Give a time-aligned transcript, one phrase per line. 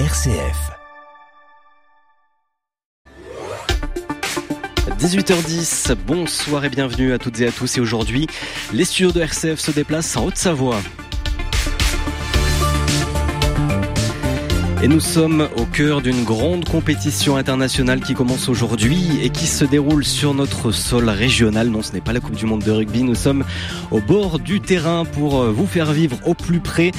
[0.00, 0.72] RCF.
[4.98, 7.78] 18h10, bonsoir et bienvenue à toutes et à tous.
[7.78, 8.26] Et aujourd'hui,
[8.72, 10.80] les studios de RCF se déplacent en Haute-Savoie.
[14.84, 19.64] Et nous sommes au cœur d'une grande compétition internationale qui commence aujourd'hui et qui se
[19.64, 21.68] déroule sur notre sol régional.
[21.68, 23.02] Non, ce n'est pas la Coupe du Monde de rugby.
[23.02, 23.44] Nous sommes
[23.90, 26.90] au bord du terrain pour euh, vous faire vivre au plus près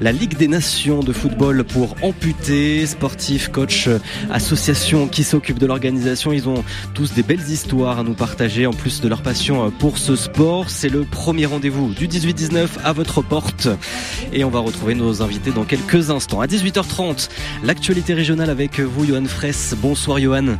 [0.00, 3.98] la Ligue des Nations de football pour amputés, sportifs, coachs, euh,
[4.32, 6.32] associations qui s'occupent de l'organisation.
[6.32, 6.64] Ils ont
[6.94, 10.16] tous des belles histoires à nous partager en plus de leur passion euh, pour ce
[10.16, 10.70] sport.
[10.70, 13.68] C'est le premier rendez-vous du 18-19 à votre porte
[14.32, 16.40] et on va retrouver nos invités dans quelques instants.
[16.40, 17.28] À 18h30,
[17.62, 19.74] L'actualité régionale avec vous, Johan Fraisse.
[19.78, 20.56] Bonsoir, Johan.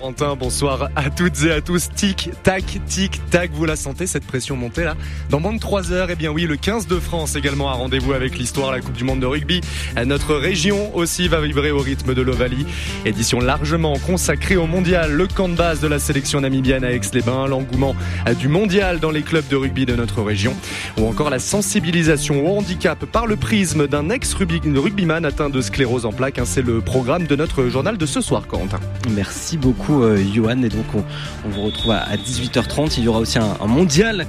[0.00, 0.36] Corentin.
[0.36, 1.88] Bonsoir à toutes et à tous.
[1.94, 3.50] Tic, tac, tic, tac.
[3.52, 4.94] Vous la sentez, cette pression montée là
[5.30, 8.12] Dans moins de 3 heures, eh bien oui, le 15 de France également a rendez-vous
[8.12, 9.60] avec l'histoire, la Coupe du Monde de rugby.
[10.06, 12.66] Notre région aussi va vibrer au rythme de l'Ovalie.
[13.04, 15.12] Édition largement consacrée au mondial.
[15.12, 17.46] Le camp de base de la sélection namibienne à Aix-les-Bains.
[17.46, 17.94] L'engouement
[18.38, 20.54] du mondial dans les clubs de rugby de notre région.
[20.98, 26.12] Ou encore la sensibilisation au handicap par le prisme d'un ex-rugbyman atteint de sclérose en
[26.12, 26.38] plaques.
[26.38, 28.80] Hein, c'est le programme de notre journal de ce soir, Corentin.
[29.10, 30.62] Merci beaucoup, euh, Johan.
[30.62, 32.94] Et donc, on, vous retrouve à 18h30.
[32.98, 34.26] Il y aura aussi un, mondial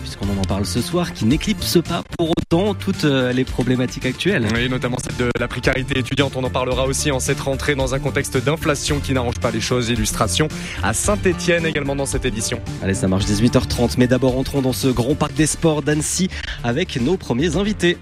[0.00, 4.48] puisqu'on en parle ce soir, qui n'éclipse pas pour autant toutes euh, les problématiques actuelles.
[4.54, 6.32] Oui, notamment celle de la précarité étudiante.
[6.34, 9.60] On en parlera aussi en cette rentrée dans un contexte d'inflation qui n'arrange pas les
[9.60, 9.90] choses.
[9.90, 10.48] Illustration
[10.82, 12.58] à Saint-Etienne également dans cette édition.
[12.82, 13.96] Allez, ça marche 18h30.
[13.98, 16.30] Mais d'abord, entrons dans ce grand parc des sports d'Annecy
[16.64, 17.98] avec nos premiers invités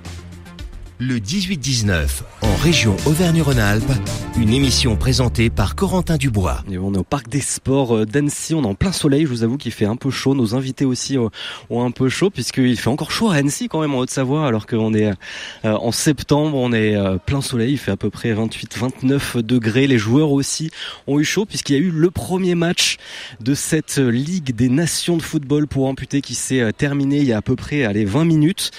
[0.99, 3.93] le 18-19 en région Auvergne-Rhône-Alpes,
[4.39, 6.63] une émission présentée par Corentin Dubois.
[6.69, 9.43] On est au parc des sports euh, d'Annecy, on est en plein soleil, je vous
[9.43, 11.29] avoue qu'il fait un peu chaud, nos invités aussi euh,
[11.71, 14.67] ont un peu chaud puisqu'il fait encore chaud à Annecy quand même en Haute-Savoie alors
[14.67, 16.97] qu'on est euh, en septembre, on est
[17.27, 20.71] plein soleil, il fait à peu près 28-29 degrés, les joueurs aussi
[21.07, 22.97] ont eu chaud puisqu'il y a eu le premier match
[23.41, 27.39] de cette Ligue des Nations de football pour amputer qui s'est terminé il y a
[27.39, 28.71] à peu près allez, 20 minutes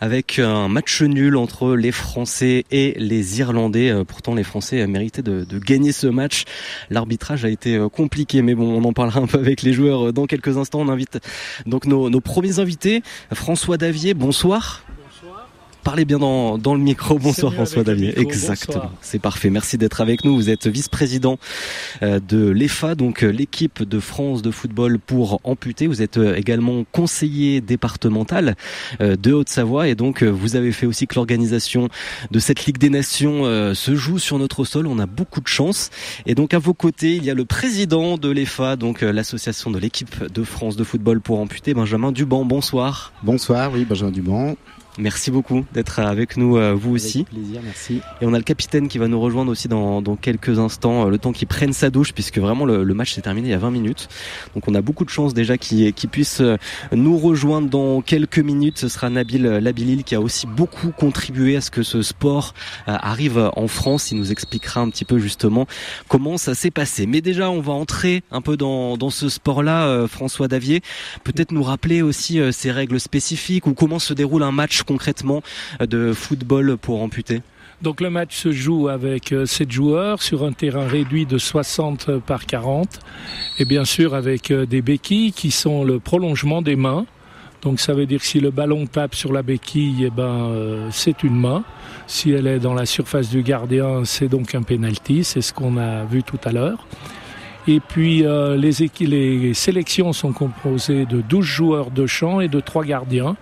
[0.00, 3.90] avec un match nul entre les Français et les Irlandais.
[3.90, 6.44] Euh, pourtant, les Français méritaient de, de gagner ce match.
[6.90, 10.08] L'arbitrage a été euh, compliqué, mais bon, on en parlera un peu avec les joueurs
[10.08, 10.80] euh, dans quelques instants.
[10.80, 11.18] On invite
[11.66, 13.02] donc nos premiers invités.
[13.32, 14.85] François Davier, bonsoir.
[15.86, 17.16] Parlez bien dans, dans le micro.
[17.16, 18.18] Bonsoir François Davier.
[18.18, 18.90] Exactement.
[19.02, 19.50] C'est parfait.
[19.50, 20.34] Merci d'être avec nous.
[20.34, 21.38] Vous êtes vice-président
[22.02, 25.86] euh, de l'EFA, donc euh, l'équipe de France de football pour amputer.
[25.86, 28.56] Vous êtes euh, également conseiller départemental
[28.98, 31.88] de Haute-Savoie et donc vous avez fait aussi que l'organisation
[32.32, 33.44] de cette Ligue des Nations
[33.74, 34.88] se joue sur notre sol.
[34.88, 35.90] On a beaucoup de chance.
[36.26, 39.78] Et donc à vos côtés, il y a le président de l'EFA, donc l'association de
[39.78, 42.44] l'équipe de France de football pour amputer, Benjamin Duban.
[42.44, 43.12] Bonsoir.
[43.22, 44.56] Bonsoir, oui, Benjamin Duban.
[44.98, 47.24] Merci beaucoup d'être avec nous, euh, vous aussi.
[47.24, 48.00] Plaisir, merci.
[48.22, 51.10] Et on a le capitaine qui va nous rejoindre aussi dans, dans quelques instants, euh,
[51.10, 53.54] le temps qu'il prenne sa douche, puisque vraiment le, le match s'est terminé il y
[53.54, 54.08] a 20 minutes.
[54.54, 56.56] Donc on a beaucoup de chance déjà qu'il puisse euh,
[56.92, 58.78] nous rejoindre dans quelques minutes.
[58.78, 62.54] Ce sera Nabil Labilil qui a aussi beaucoup contribué à ce que ce sport
[62.86, 64.12] arrive en France.
[64.12, 65.66] Il nous expliquera un petit peu justement
[66.08, 67.06] comment ça s'est passé.
[67.06, 70.80] Mais déjà, on va entrer un peu dans, dans ce sport-là, François Davier.
[71.24, 75.42] Peut-être nous rappeler aussi ses règles spécifiques ou comment se déroule un match concrètement
[75.80, 77.42] euh, de football pour amputer?
[77.82, 82.20] Donc le match se joue avec 7 euh, joueurs sur un terrain réduit de 60
[82.20, 83.00] par 40
[83.58, 87.04] et bien sûr avec euh, des béquilles qui sont le prolongement des mains.
[87.60, 91.24] Donc ça veut dire que si le ballon tape sur la béquille, eh ben c'est
[91.24, 91.64] une main.
[92.06, 95.76] Si elle est dans la surface du gardien, c'est donc un penalty, c'est ce qu'on
[95.76, 96.86] a vu tout à l'heure.
[97.66, 102.84] Et puis les, les sélections sont composées de 12 joueurs de champ et de 3
[102.84, 103.36] gardiens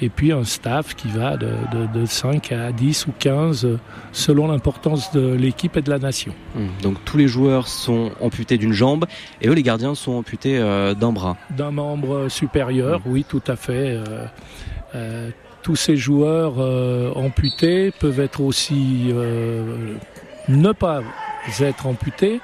[0.00, 1.52] et puis un staff qui va de,
[1.92, 3.78] de, 5 à 10 ou 15
[4.12, 6.34] selon l'importance de l'équipe et de la nation.
[6.56, 9.06] Hum, donc tous les joueurs sont amputés d'une jambe
[9.40, 11.36] et eux les gardiens sont amputés euh, d'un bras.
[11.50, 13.12] D'un membre supérieur, hum.
[13.12, 13.90] oui tout à fait.
[13.90, 14.26] Euh,
[14.94, 15.30] euh,
[15.62, 16.58] tous ces joueurs
[17.16, 19.14] amputés peuvent être aussi
[20.48, 21.02] ne pas
[21.60, 22.40] être amputés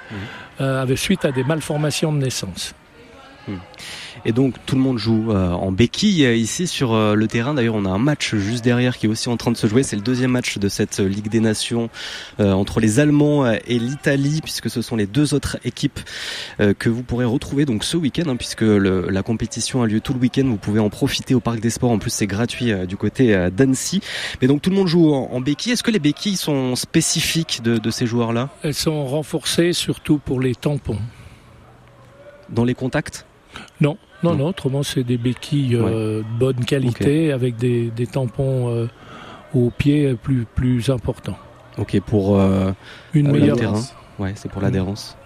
[0.60, 0.64] hum.
[0.64, 2.74] avec suite à des malformations de naissance.
[4.24, 7.54] Et donc tout le monde joue euh, en béquille euh, ici sur euh, le terrain.
[7.54, 9.82] D'ailleurs, on a un match juste derrière qui est aussi en train de se jouer.
[9.82, 11.90] C'est le deuxième match de cette Ligue des Nations
[12.38, 16.00] entre les Allemands et l'Italie, puisque ce sont les deux autres équipes
[16.78, 20.12] que vous pourrez retrouver donc ce week-end, hein, puisque le, la compétition a lieu tout
[20.12, 20.44] le week-end.
[20.46, 21.90] Vous pouvez en profiter au Parc des Sports.
[21.90, 24.00] En plus, c'est gratuit du côté d'Annecy.
[24.40, 25.72] Mais donc tout le monde joue en, béquille.
[25.72, 28.50] Est-ce que les béquilles sont spécifiques de, de ces joueurs-là?
[28.62, 30.98] Elles sont renforcées surtout pour les tampons.
[32.50, 33.26] Dans les contacts?
[33.80, 38.86] Non, non, non, autrement c'est des béquilles euh, de bonne qualité avec des, tampons euh,
[39.54, 41.38] au pied plus, plus importants.
[41.78, 42.72] Ok, pour euh,
[43.14, 43.80] Une euh, le meilleure terrain.
[44.18, 45.16] Ouais, c'est pour l'adhérence.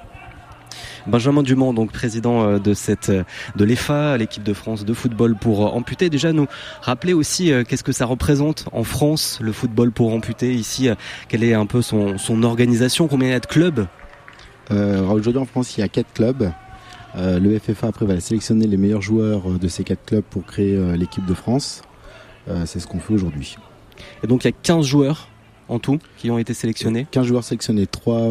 [1.07, 3.25] Benjamin Dumont, donc président euh, de cette euh,
[3.57, 6.11] de l'EFA, l'équipe de France de football pour euh, amputés.
[6.11, 6.47] Déjà nous
[6.81, 10.89] rappeler aussi euh, qu'est-ce que ça représente en France le football pour amputés ici.
[10.89, 10.95] euh,
[11.29, 13.09] quelle est un peu son, son organisation?
[13.09, 13.87] Combien il y a de clubs?
[14.71, 16.53] Euh, Aujourd'hui en France, il y a quatre clubs.
[17.17, 20.45] Euh, le FFA après va sélectionner les meilleurs joueurs euh, de ces quatre clubs pour
[20.45, 21.83] créer euh, l'équipe de France.
[22.49, 23.57] Euh, c'est ce qu'on fait aujourd'hui.
[24.23, 25.29] Et donc il y a 15 joueurs
[25.69, 27.07] en tout qui ont été sélectionnés.
[27.11, 28.31] 15 joueurs sélectionnés, 3,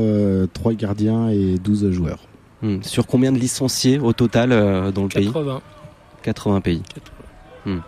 [0.74, 2.28] gardiens et 12 joueurs.
[2.62, 2.82] Hmm.
[2.84, 5.62] Sur combien de licenciés au total euh, dans le pays 80.
[6.22, 6.84] 80 pays.
[7.66, 7.80] Hmm.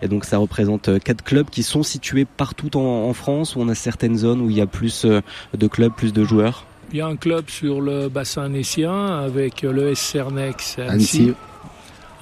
[0.00, 3.60] Et donc ça représente euh, quatre clubs qui sont situés partout en, en France où
[3.60, 5.20] on a certaines zones où il y a plus euh,
[5.56, 6.66] de clubs, plus de joueurs.
[6.92, 11.22] Il y a un club sur le bassin nessien avec le SC Cernex à Annecy,
[11.22, 11.34] Annecy.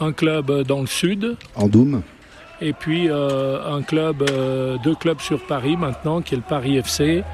[0.01, 1.37] Un club euh, dans le sud.
[1.55, 2.03] Andoum,
[2.61, 6.77] Et puis euh, un club, euh, deux clubs sur Paris maintenant, qui est le Paris
[6.77, 7.25] FC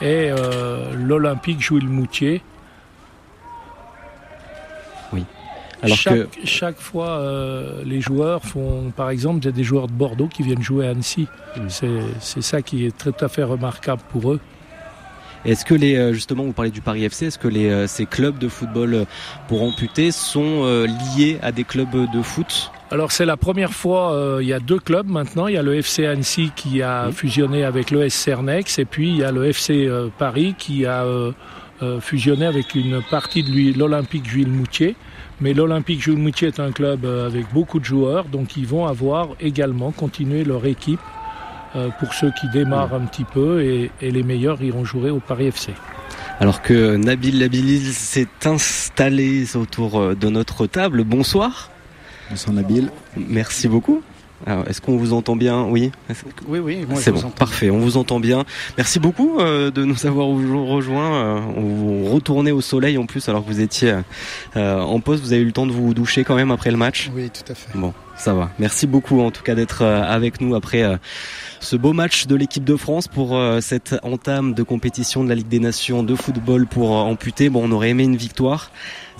[0.00, 2.42] et euh, l'Olympique Jouy le Moutier.
[5.82, 9.64] Alors chaque, que chaque fois, euh, les joueurs font, par exemple, il y a des
[9.64, 11.26] joueurs de Bordeaux qui viennent jouer à Annecy.
[11.56, 11.60] Mm.
[11.68, 14.40] C'est C'est ça qui est tout à fait remarquable pour eux.
[15.44, 18.06] Est-ce que les euh, justement vous parlez du Paris FC, est-ce que les euh, ces
[18.06, 19.04] clubs de football euh,
[19.48, 20.64] pour amputés sont
[21.16, 22.70] liés à des clubs de foot?
[22.92, 25.46] Alors c'est la première fois, euh, il y a deux clubs maintenant.
[25.46, 29.18] Il y a le FC Annecy qui a fusionné avec le Cernex et puis il
[29.18, 31.32] y a le FC euh, Paris qui a euh,
[32.00, 34.96] fusionné avec une partie de lui, l'Olympique Jules-Moutier.
[35.40, 39.90] Mais l'Olympique Jules-Moutier est un club avec beaucoup de joueurs, donc ils vont avoir également
[39.92, 41.00] continué leur équipe
[41.98, 45.46] pour ceux qui démarrent un petit peu et, et les meilleurs iront jouer au Paris
[45.46, 45.72] FC.
[46.40, 51.04] Alors que Nabil Labilil s'est installé autour euh, de notre table.
[51.04, 51.70] Bonsoir.
[52.30, 52.90] Bonsoir Nabil.
[53.14, 54.02] Merci beaucoup.
[54.46, 55.64] Alors, est-ce qu'on vous entend bien?
[55.64, 55.92] Oui.
[56.48, 58.44] Oui, oui, C'est bon, parfait, on vous entend bien.
[58.78, 61.14] Merci beaucoup euh, de nous avoir re- rejoints.
[61.14, 63.94] Euh, on vous retournez au soleil en plus alors que vous étiez
[64.56, 65.22] euh, en poste.
[65.22, 67.10] Vous avez eu le temps de vous doucher quand même après le match?
[67.14, 67.68] Oui, tout à fait.
[67.76, 68.50] Bon, ça va.
[68.58, 70.96] Merci beaucoup en tout cas d'être euh, avec nous après euh,
[71.60, 75.34] ce beau match de l'équipe de France pour euh, cette entame de compétition de la
[75.34, 77.50] Ligue des Nations de football pour amputés.
[77.50, 78.70] Bon, on aurait aimé une victoire.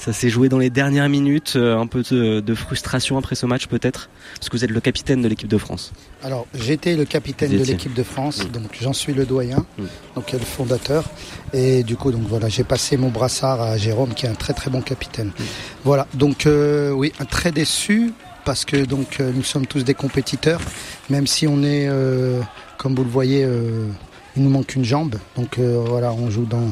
[0.03, 1.53] Ça s'est joué dans les dernières minutes.
[1.57, 4.81] Euh, un peu de, de frustration après ce match peut-être parce que vous êtes le
[4.81, 5.93] capitaine de l'équipe de France.
[6.23, 8.49] Alors, j'étais le capitaine de l'équipe de France, Mm.
[8.53, 9.83] donc j'en suis le doyen, Mm.
[10.15, 11.05] donc le fondateur.
[11.53, 14.55] Et du coup, donc voilà, j'ai passé mon brassard à Jérôme, qui est un très
[14.55, 15.29] très bon capitaine.
[15.39, 15.43] Mm.
[15.85, 18.13] Voilà, donc euh, oui, un très déçu
[18.47, 20.63] parce que donc euh, nous sommes tous des compétiteurs,
[21.11, 22.41] même si on est, euh,
[22.79, 23.87] comme vous le voyez, euh,
[24.35, 25.17] il nous manque une jambe.
[25.37, 26.71] Donc euh, voilà, on joue dans,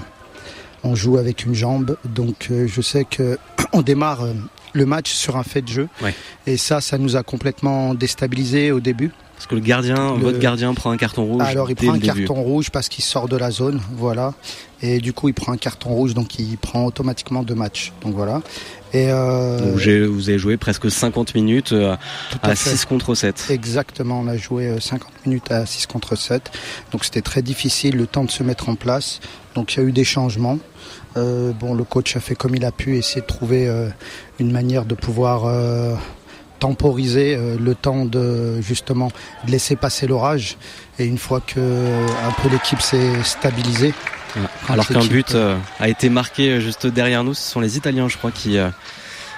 [0.85, 1.97] on joue avec une jambe.
[2.05, 3.39] Donc euh, je sais que
[3.73, 4.23] on démarre.
[4.25, 4.33] euh,
[4.75, 6.15] le match sur un fait de jeu Ouais.
[6.47, 10.41] et ça ça nous a complètement déstabilisé au début Parce que le gardien, Le- votre
[10.41, 11.43] gardien prend un carton rouge.
[11.45, 12.25] alors il dès prend un début.
[12.27, 14.35] carton rouge parce qu'il sort de la zone, voilà.
[14.83, 17.93] Et du coup il prend un carton rouge, donc il prend automatiquement deux matchs.
[18.03, 18.43] Donc voilà.
[18.93, 21.95] Et euh, Donc, vous avez joué presque 50 minutes euh,
[22.43, 22.71] à à fait.
[22.71, 23.47] 6 contre 7.
[23.51, 26.51] Exactement, on a joué euh, 50 minutes à 6 contre 7.
[26.91, 29.21] Donc c'était très difficile, le temps de se mettre en place.
[29.55, 30.59] Donc il y a eu des changements.
[31.17, 33.89] Euh, bon, le coach a fait comme il a pu, essayer de trouver euh,
[34.41, 35.95] une manière de pouvoir euh,
[36.59, 39.11] temporiser euh, le temps de justement
[39.47, 40.57] de laisser passer l'orage.
[40.99, 43.95] Et une fois que euh, un peu l'équipe s'est stabilisée,
[44.69, 48.17] Alors qu'un but euh, a été marqué juste derrière nous, ce sont les Italiens, je
[48.19, 48.69] crois, qui euh,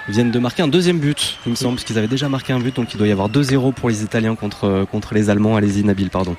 [0.09, 2.59] viennent de marquer un deuxième but, il me semble, parce qu'ils avaient déjà marqué un
[2.59, 5.55] but, donc il doit y avoir 2-0 pour les Italiens contre, contre les Allemands.
[5.55, 6.35] Allez-y, Nabil, pardon.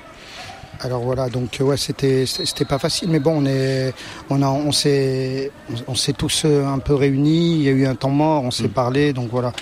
[0.81, 3.93] Alors voilà, donc ouais, c'était c'était pas facile, mais bon, on est,
[4.29, 7.55] on a, on s'est, on, on s'est tous un peu réunis.
[7.55, 8.69] Il y a eu un temps mort, on s'est Mm.
[8.69, 9.53] parlé, donc voilà.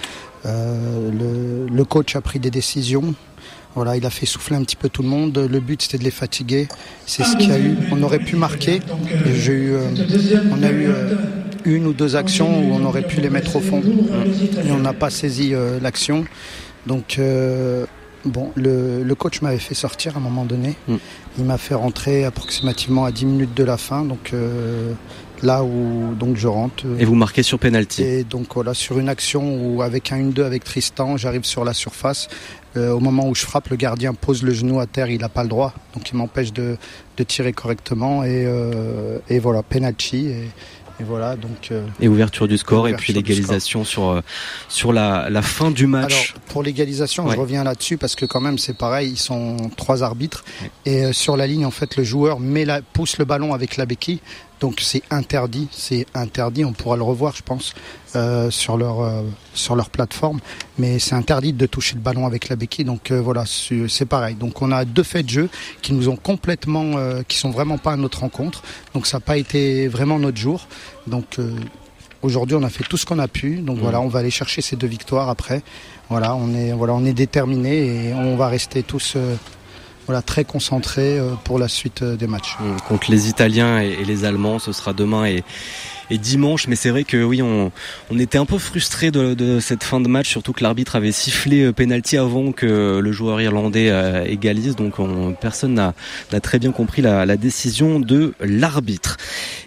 [0.45, 3.13] Euh, le, le coach a pris des décisions.
[3.75, 5.37] Voilà, il a fait souffler un petit peu tout le monde.
[5.37, 6.67] Le but, c'était de les fatiguer.
[7.05, 7.77] C'est ce qu'il y a eu.
[7.91, 8.81] On aurait pu marquer.
[9.33, 9.87] J'ai eu, euh,
[10.51, 11.15] on a eu euh,
[11.63, 13.81] une ou deux actions où on aurait pu les mettre au fond
[14.65, 16.25] et on n'a pas saisi l'action.
[16.87, 17.85] Donc euh,
[18.25, 20.75] bon, le, le coach m'avait fait sortir à un moment donné.
[20.87, 20.95] Mm.
[21.37, 24.03] Il m'a fait rentrer approximativement à 10 minutes de la fin.
[24.03, 24.93] Donc euh,
[25.43, 26.83] là où donc je rentre.
[26.99, 28.03] Et vous marquez sur penalty.
[28.03, 31.73] et donc voilà, sur une action où avec un 1-2 avec Tristan, j'arrive sur la
[31.73, 32.27] surface.
[32.77, 35.29] Euh, au moment où je frappe, le gardien pose le genou à terre, il n'a
[35.29, 35.73] pas le droit.
[35.93, 36.77] Donc il m'empêche de,
[37.17, 38.23] de tirer correctement.
[38.23, 40.27] Et, euh, et voilà, penalty.
[40.27, 40.49] Et,
[40.99, 41.69] et voilà, donc...
[41.71, 44.21] euh, Et ouverture du score, et puis l'égalisation sur,
[44.69, 46.13] sur la, la fin du match.
[46.13, 47.33] Alors, pour l'égalisation, Ouais.
[47.35, 50.43] je reviens là-dessus parce que quand même, c'est pareil, ils sont trois arbitres.
[50.85, 53.77] Et euh, sur la ligne, en fait, le joueur met la, pousse le ballon avec
[53.77, 54.19] la béquille.
[54.61, 56.63] Donc c'est interdit, c'est interdit.
[56.63, 57.73] On pourra le revoir, je pense,
[58.15, 59.23] euh, sur leur euh,
[59.55, 60.39] sur leur plateforme.
[60.77, 62.85] Mais c'est interdit de toucher le ballon avec la béquille.
[62.85, 64.35] Donc euh, voilà, c'est pareil.
[64.35, 65.49] Donc on a deux faits de jeu
[65.81, 66.93] qui nous ont complètement,
[67.27, 68.61] qui sont vraiment pas à notre rencontre.
[68.93, 70.67] Donc ça n'a pas été vraiment notre jour.
[71.07, 71.37] Donc
[72.21, 73.57] aujourd'hui on a fait tout ce qu'on a pu.
[73.57, 73.81] Donc mmh.
[73.81, 75.63] voilà, on va aller chercher ces deux victoires après.
[76.09, 79.17] Voilà, on est voilà, on est déterminé et on va rester tous
[80.11, 82.57] voilà, très concentrés pour la suite des matchs.
[82.59, 82.81] Mmh.
[82.87, 85.43] Contre les Italiens et les Allemands, ce sera demain et,
[86.11, 86.67] et dimanche.
[86.67, 87.71] Mais c'est vrai que oui, on,
[88.11, 91.11] on était un peu frustré de, de, cette fin de match, surtout que l'arbitre avait
[91.11, 94.75] sifflé euh, penalty avant que le joueur irlandais euh, égalise.
[94.75, 95.93] Donc on, personne n'a
[96.41, 99.17] très bien compris la, la décision de l'arbitre.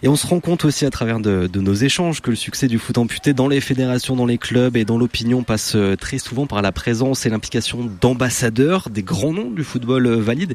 [0.03, 2.69] Et on se rend compte aussi à travers de, de, nos échanges que le succès
[2.69, 6.19] du foot amputé dans les fédérations, dans les clubs et dans l'opinion passe euh, très
[6.19, 10.55] souvent par la présence et l'implication d'ambassadeurs, des grands noms du football valide.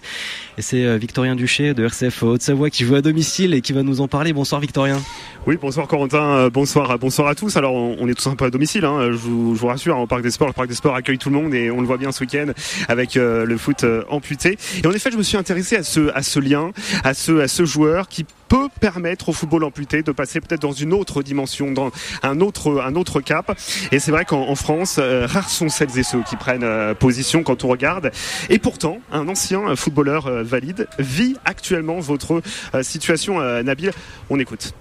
[0.58, 4.02] Et c'est Victorien Duché de RCF Haute-Savoie qui joue à domicile et qui va nous
[4.02, 4.34] en parler.
[4.34, 5.02] Bonsoir Victorien.
[5.48, 7.56] Oui, bonsoir Corentin, euh, bonsoir, bonsoir à tous.
[7.56, 9.12] Alors on est tous un peu à domicile, hein.
[9.12, 11.36] je, vous, rassure, hein, au Parc des Sports, le Parc des Sports accueille tout le
[11.36, 12.48] monde et on le voit bien ce week-end
[12.88, 14.58] avec euh, le foot euh, amputé.
[14.84, 16.72] Et en effet, je me suis intéressé à ce, lien,
[17.04, 20.72] à ce, à ce joueur qui peut permettre au football amputé de passer peut-être dans
[20.72, 21.92] une autre dimension, dans
[22.24, 23.58] un autre, un autre cap.
[23.92, 27.68] Et c'est vrai qu'en France, rares sont celles et ceux qui prennent position quand on
[27.68, 28.12] regarde.
[28.50, 32.42] Et pourtant, un ancien footballeur valide vit actuellement votre
[32.82, 33.92] situation, Nabil.
[34.30, 34.74] On écoute.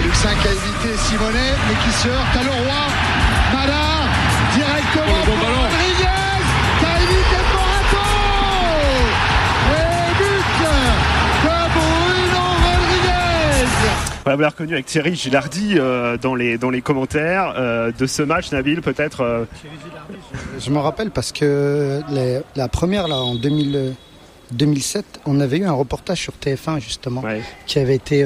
[0.00, 2.84] Luxin qui a évité Simonet, mais qui se heurte à Leroy.
[3.52, 4.10] Mala,
[4.54, 6.42] directement oh, bon pour Rodriguez,
[6.78, 8.06] qui a évité Morato.
[9.70, 10.46] Et but
[11.44, 13.68] de Bruno Rodriguez.
[14.24, 18.06] Voilà, vous l'avez reconnu avec Thierry Gilardi euh, dans, les, dans les commentaires euh, de
[18.06, 19.44] ce match, Nabil, peut-être euh...
[20.58, 23.94] Je, je me rappelle parce que les, la première, là, en 2000,
[24.50, 27.42] 2007, on avait eu un reportage sur TF1, justement, ouais.
[27.66, 28.24] qui avait été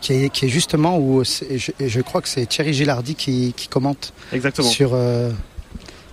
[0.00, 4.68] qui est, justement où je, je, crois que c'est Thierry Gilardi qui, qui commente Exactement.
[4.68, 5.30] sur euh,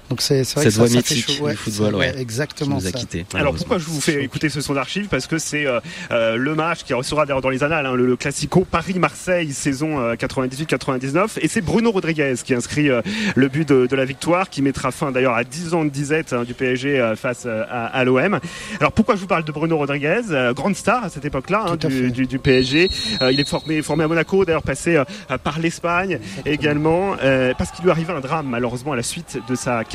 [0.10, 2.76] donc c'est vrai Cette que ça, mythique fait du football, ouais, exactement.
[2.76, 5.66] Nous a quitté, Alors pourquoi je vous fais écouter ce son d'archives Parce que c'est
[5.66, 5.80] euh,
[6.12, 10.16] euh, le match qui restera dans les annales, hein, le, le, Classico Paris-Marseille saison euh,
[10.16, 13.02] 98-99, et c'est Bruno Rodriguez qui inscrit euh,
[13.36, 16.34] le but de, de, la victoire, qui mettra fin d'ailleurs à 10 ans de disette
[16.34, 18.40] hein, du PSG euh, face à, à l'OM.
[18.80, 20.22] Alors pourquoi je vous parle de Bruno Rodriguez
[20.54, 22.90] Grande star à cette époque-là hein, du, du, du, PSG.
[23.32, 25.02] il est formé, formé à Monaco, d'ailleurs passé
[25.44, 27.16] par l'Espagne également,
[27.58, 29.95] parce qu'il lui arrivait un drame malheureusement à la suite de sa carrière,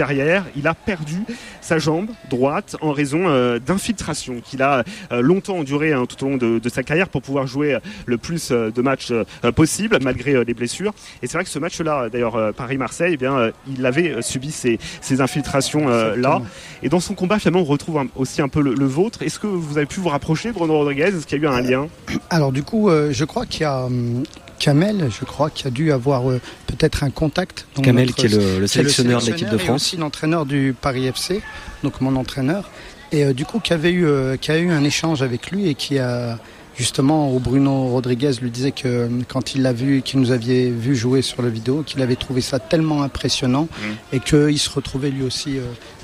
[0.56, 1.18] il a perdu
[1.60, 6.30] sa jambe droite en raison euh, d'infiltration qu'il a euh, longtemps enduré hein, tout au
[6.30, 9.12] long de, de, sa carrière pour pouvoir jouer le plus euh, de matchs
[9.54, 10.92] possible malgré les blessures.
[11.22, 15.20] Et c'est vrai que ce match-là, d'ailleurs Paris-Marseille, eh bien il avait subi ces, ces
[15.20, 16.40] infiltrations là.
[16.82, 19.22] Et dans son combat, finalement, on retrouve un, aussi un peu le, le vôtre.
[19.22, 21.04] Est-ce que vous avez pu vous rapprocher, Bruno Rodriguez?
[21.04, 21.88] Est-ce qu'il y a eu un lien?
[22.30, 24.22] Alors du coup, je crois qu'il y a hum,
[24.60, 27.66] Kamel, je crois, qui a dû avoir euh, peut-être un contact.
[27.74, 29.68] Donc Kamel, notre, qui est le, le sélectionneur, de l'équipe de France.
[29.68, 31.42] Et aussi l'entraîneur du Paris FC,
[31.82, 32.70] donc mon entraîneur.
[33.10, 35.66] Et euh, du coup, qui avait eu, euh, qui a eu un échange avec lui
[35.66, 36.38] et qui a
[36.76, 41.22] justement, Bruno Rodriguez lui disait que quand il l'a vu, qu'il nous avait vu jouer
[41.22, 44.16] sur la vidéo, qu'il avait trouvé ça tellement impressionnant mmh.
[44.16, 45.58] et qu'il se retrouvait lui aussi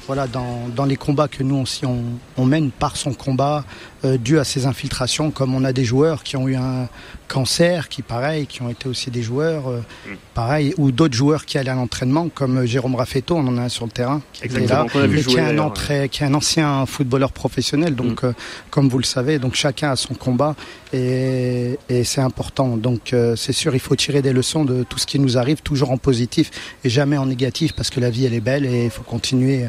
[0.07, 2.03] voilà, dans, dans, les combats que nous aussi on,
[2.37, 3.65] on mène par son combat
[4.07, 6.89] euh, dû à ses infiltrations, comme on a des joueurs qui ont eu un
[7.29, 10.15] cancer, qui pareil, qui ont été aussi des joueurs, euh, mm.
[10.35, 13.63] pareil, ou d'autres joueurs qui allaient à l'entraînement, comme euh, Jérôme Raffetto, on en a
[13.63, 16.27] un sur le terrain, Exactement, qui est là, et qui est, un entrée, qui est
[16.27, 18.27] un ancien footballeur professionnel, donc mm.
[18.27, 18.33] euh,
[18.71, 20.55] comme vous le savez, donc chacun a son combat
[20.93, 22.77] et, et c'est important.
[22.77, 25.91] Donc c'est sûr, il faut tirer des leçons de tout ce qui nous arrive, toujours
[25.91, 26.51] en positif
[26.85, 29.67] et jamais en négatif, parce que la vie elle est belle et il faut continuer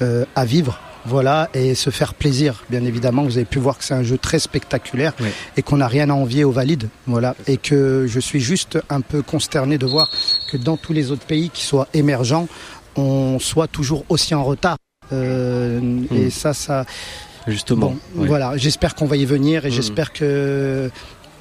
[0.00, 3.22] à vivre voilà, et se faire plaisir, bien évidemment.
[3.22, 5.28] Vous avez pu voir que c'est un jeu très spectaculaire oui.
[5.56, 9.00] et qu'on n'a rien à envier aux valides, voilà, et que je suis juste un
[9.00, 10.10] peu consterné de voir
[10.50, 12.48] que dans tous les autres pays qui soient émergents,
[12.96, 14.76] on soit toujours aussi en retard.
[15.12, 16.06] Euh, mmh.
[16.14, 16.84] Et ça, ça.
[17.46, 17.90] Justement.
[17.90, 18.28] Bon, oui.
[18.28, 19.72] Voilà, j'espère qu'on va y venir et mmh.
[19.72, 20.90] j'espère que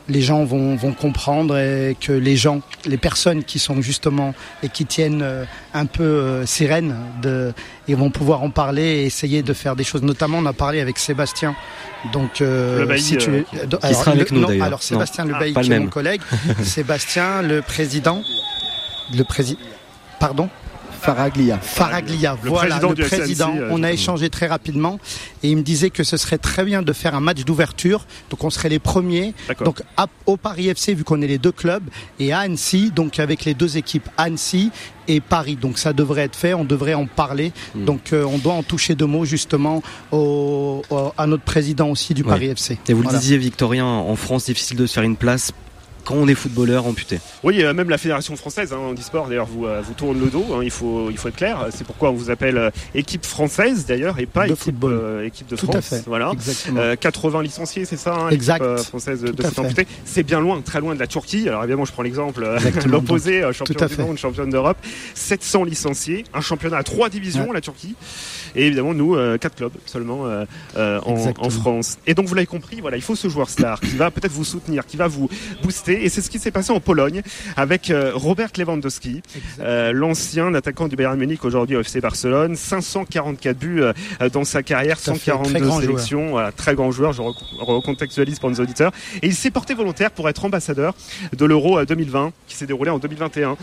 [0.10, 4.70] les gens vont, vont, comprendre et que les gens, les personnes qui sont justement et
[4.70, 7.54] qui tiennent euh, un peu euh, ces rênes de,
[7.88, 10.02] et vont pouvoir en parler et essayer de faire des choses.
[10.02, 11.56] Notamment, on a parlé avec Sébastien.
[12.14, 14.66] Donc, euh, Bailly, si tu euh, alors, qui sera avec le, nous d'ailleurs.
[14.66, 15.34] Alors Sébastien non.
[15.34, 16.22] Lebailly, ah, qui est mon collègue.
[16.64, 18.24] Sébastien, le président,
[19.16, 19.60] le président.
[20.20, 20.50] Pardon.
[21.00, 21.58] Faraglia.
[21.60, 23.54] Faraglia, voilà, le président.
[23.70, 25.00] on a échangé très rapidement
[25.44, 28.06] et il me disait que ce serait très bien de faire un match d'ouverture.
[28.30, 29.34] Donc on serait les premiers.
[29.64, 29.82] Donc
[30.26, 31.84] au Paris FC, vu qu'on est les deux clubs,
[32.20, 34.72] et à Annecy, donc avec les deux équipes Annecy
[35.08, 35.56] et Paris.
[35.56, 37.52] Donc ça devrait être fait, on devrait en parler.
[37.76, 37.86] Hmm.
[37.86, 40.82] Donc on doit en toucher deux mots justement au,
[41.18, 42.78] à notre président aussi du Paris FC.
[42.88, 45.52] Et vous le disiez, Victorien, en France, difficile de se faire une place
[46.10, 47.20] quand on est footballeur amputé.
[47.44, 50.32] Oui, euh, même la fédération française hein, en e-sport d'ailleurs vous, euh, vous tourne le
[50.32, 50.44] dos.
[50.56, 51.68] Hein, il faut il faut être clair.
[51.70, 54.84] C'est pourquoi on vous appelle euh, équipe française d'ailleurs et pas équipe,
[55.24, 55.76] équipe de Tout France.
[55.76, 56.04] À fait.
[56.08, 56.32] Voilà.
[57.00, 58.80] 80 licenciés, c'est ça, hein, exact.
[58.80, 59.86] française de foot amputé.
[60.04, 61.48] C'est bien loin, très loin de la Turquie.
[61.48, 62.44] Alors évidemment, je prends l'exemple
[62.88, 64.78] l'opposé, champion du monde, championne d'Europe.
[65.14, 67.94] 700 licenciés, un championnat à trois divisions, la Turquie.
[68.56, 70.26] Et évidemment, nous, quatre clubs seulement
[70.76, 72.00] en, en, France.
[72.08, 74.44] Et donc, vous l'avez compris, voilà, il faut ce joueur star qui va peut-être vous
[74.44, 75.30] soutenir, qui va vous
[75.62, 77.22] booster et c'est ce qui s'est passé en Pologne
[77.56, 79.22] avec euh, Robert Lewandowski,
[79.60, 82.56] euh, l'ancien attaquant du Bayern Munich aujourd'hui au FC Barcelone.
[82.56, 86.30] 544 buts euh, dans sa carrière, 142 sélections.
[86.32, 88.92] Voilà, très grand joueur, je recontextualise pour nos auditeurs.
[89.22, 90.96] Et il s'est porté volontaire pour être ambassadeur
[91.36, 93.58] de l'Euro 2020 qui s'est déroulé en 2021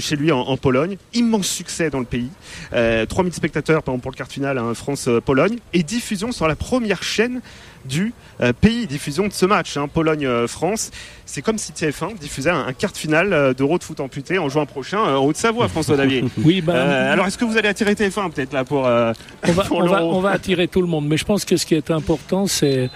[0.00, 0.96] chez lui en, Pologne.
[1.14, 2.30] Immense succès dans le pays.
[2.72, 7.40] 3000 spectateurs pour le quart final hein, France-Pologne et diffusion sur la première chaîne
[7.84, 8.86] du euh, pays.
[8.86, 10.90] Diffusion de ce match, hein, Pologne-France.
[11.26, 14.48] C'est comme si TF1 diffusait un, quart de finale euh, d'Euro de foot amputé en
[14.48, 16.24] juin prochain euh, en Haute-Savoie, François Davier.
[16.44, 20.20] oui, bah, alors est-ce que vous allez attirer TF1 peut-être là pour, on, va, on,
[20.20, 22.90] va, attirer tout le monde, mais je pense que ce qui est important, c'est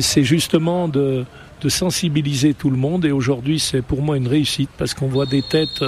[0.00, 1.24] c'est justement de
[1.60, 5.26] de sensibiliser tout le monde et aujourd'hui c'est pour moi une réussite parce qu'on voit
[5.26, 5.82] des têtes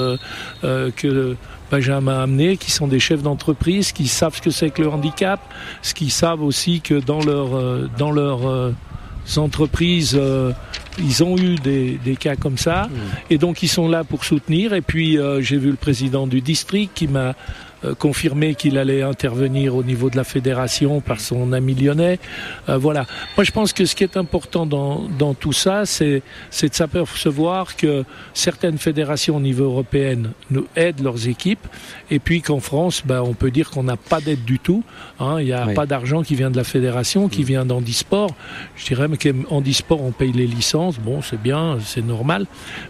[0.62, 1.36] que
[1.70, 4.88] Benjamin a amené, qui sont des chefs d'entreprise, qui savent ce que c'est que le
[4.88, 5.40] handicap,
[5.82, 8.72] ce qui savent aussi que dans leur euh, dans leurs euh,
[9.36, 10.52] entreprises, euh,
[10.98, 12.96] ils ont eu des, des cas comme ça, mmh.
[13.30, 14.74] et donc ils sont là pour soutenir.
[14.74, 17.32] Et puis j'ai vu le président du district qui m'a euh,
[17.98, 22.18] confirmé qu'il allait intervenir au niveau de la fédération par son ami lyonnais.
[22.68, 23.06] Euh, voilà.
[23.36, 26.22] Moi, je pense que ce qui est important dans, dans tout ça, c'est
[26.62, 30.18] de s'apercevoir que certaines fédérations au niveau européen
[30.50, 31.66] nous aident leurs équipes,
[32.10, 34.82] et puis qu'en France, ben, on peut dire qu'on n'a pas d'aide du tout.
[35.18, 35.36] Hein.
[35.40, 37.44] Il n'y a pas d'argent qui vient de la fédération, qui mm.
[37.44, 38.34] vient d'Handisport.
[38.76, 40.98] Je dirais même qu'Handisport, on paye les licences.
[40.98, 42.46] Bon, c'est bien, c'est normal.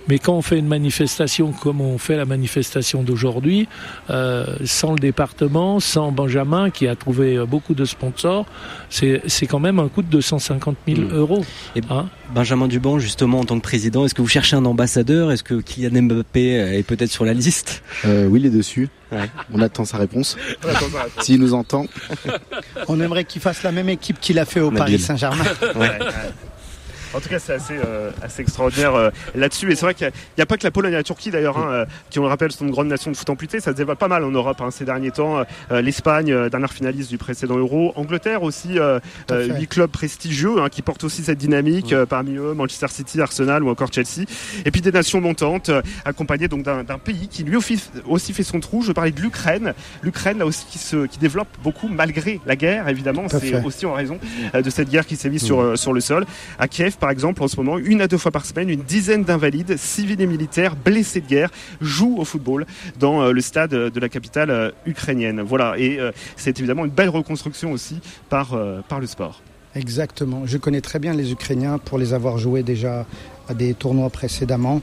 [0.09, 3.69] Mais quand on fait une manifestation comme on fait la manifestation d'aujourd'hui,
[4.11, 4.47] euh,
[4.81, 8.47] sans le département, sans Benjamin qui a trouvé euh, beaucoup de sponsors,
[8.89, 11.13] c'est quand même un coût de 250 000 hmm.
[11.13, 11.45] euros.
[11.77, 12.09] Et hein.
[12.35, 15.33] Benjamin Duban, justement, en tant que président, est-ce que vous cherchez un ambassadeur?
[15.33, 17.83] Est-ce que Kylian Mbappé est peut-être sur la liste?
[18.07, 18.89] Euh, Oui, il est dessus.
[19.53, 20.39] On attend sa réponse.
[21.21, 21.85] S'il nous entend.
[22.89, 25.45] On aimerait qu'il fasse la même équipe qu'il a fait au Paris Saint-Germain.
[27.13, 29.71] En tout cas, c'est assez, euh, assez extraordinaire euh, là-dessus.
[29.73, 31.69] Et c'est vrai qu'il n'y a, pas que la Pologne et la Turquie, d'ailleurs, hein,
[31.71, 33.61] euh, qui, on le rappelle, sont une grande nation de foot amputé.
[33.61, 35.45] Ça se dévoile pas mal en Europe hein, ces derniers temps.
[35.71, 37.93] L'Espagne, dernière finaliste du précédent Euro.
[37.97, 38.79] Angleterre aussi,
[39.31, 41.95] huit clubs prestigieux hein, qui portent aussi cette dynamique.
[42.09, 44.27] parmi eux, Manchester City, Arsenal ou encore Chelsea.
[44.65, 45.71] Et puis des nations montantes,
[46.05, 48.83] accompagnées donc d'un pays qui lui aussi fait son trou.
[48.83, 49.75] Je parlais de l'Ukraine.
[50.03, 53.27] L'Ukraine, là aussi, qui, se, qui développe beaucoup malgré la guerre, évidemment.
[53.29, 54.19] C'est aussi en raison
[54.55, 56.27] de cette guerre qui s'est mise sur, sur le sol.
[56.59, 59.25] À Kiev, par exemple, en ce moment, une à deux fois par semaine, une dizaine
[59.25, 62.67] d'invalides, civils et militaires, blessés de guerre, jouent au football
[62.99, 65.41] dans euh, le stade de la capitale euh, ukrainienne.
[65.41, 68.57] Voilà, et euh, c'est évidemment une belle reconstruction aussi par,
[68.89, 69.41] par le sport.
[69.75, 70.43] Exactement.
[70.45, 73.07] Je connais très bien les Ukrainiens pour les avoir joués déjà
[73.49, 74.83] à des tournois précédemment.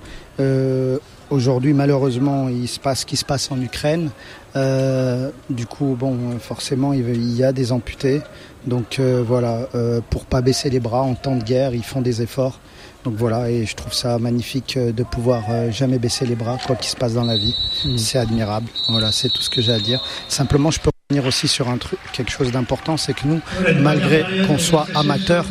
[1.29, 4.09] Aujourd'hui, malheureusement, il se passe ce qui se passe en Ukraine.
[4.55, 8.21] du coup, bon, forcément, il y a des amputés.
[8.67, 12.01] Donc euh, voilà, euh, pour pas baisser les bras en temps de guerre, ils font
[12.01, 12.59] des efforts.
[13.05, 16.75] Donc voilà, et je trouve ça magnifique euh, de pouvoir jamais baisser les bras, quoi
[16.75, 17.55] qu'il se passe dans la vie.
[17.85, 17.97] Mmh.
[17.97, 18.67] C'est admirable.
[18.89, 20.03] Voilà, c'est tout ce que j'ai à dire.
[20.27, 20.91] Simplement, je peux
[21.25, 23.39] aussi sur un truc, quelque chose d'important, c'est que nous,
[23.79, 25.45] malgré qu'on soit amateur,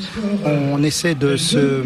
[0.45, 1.83] on essaie de se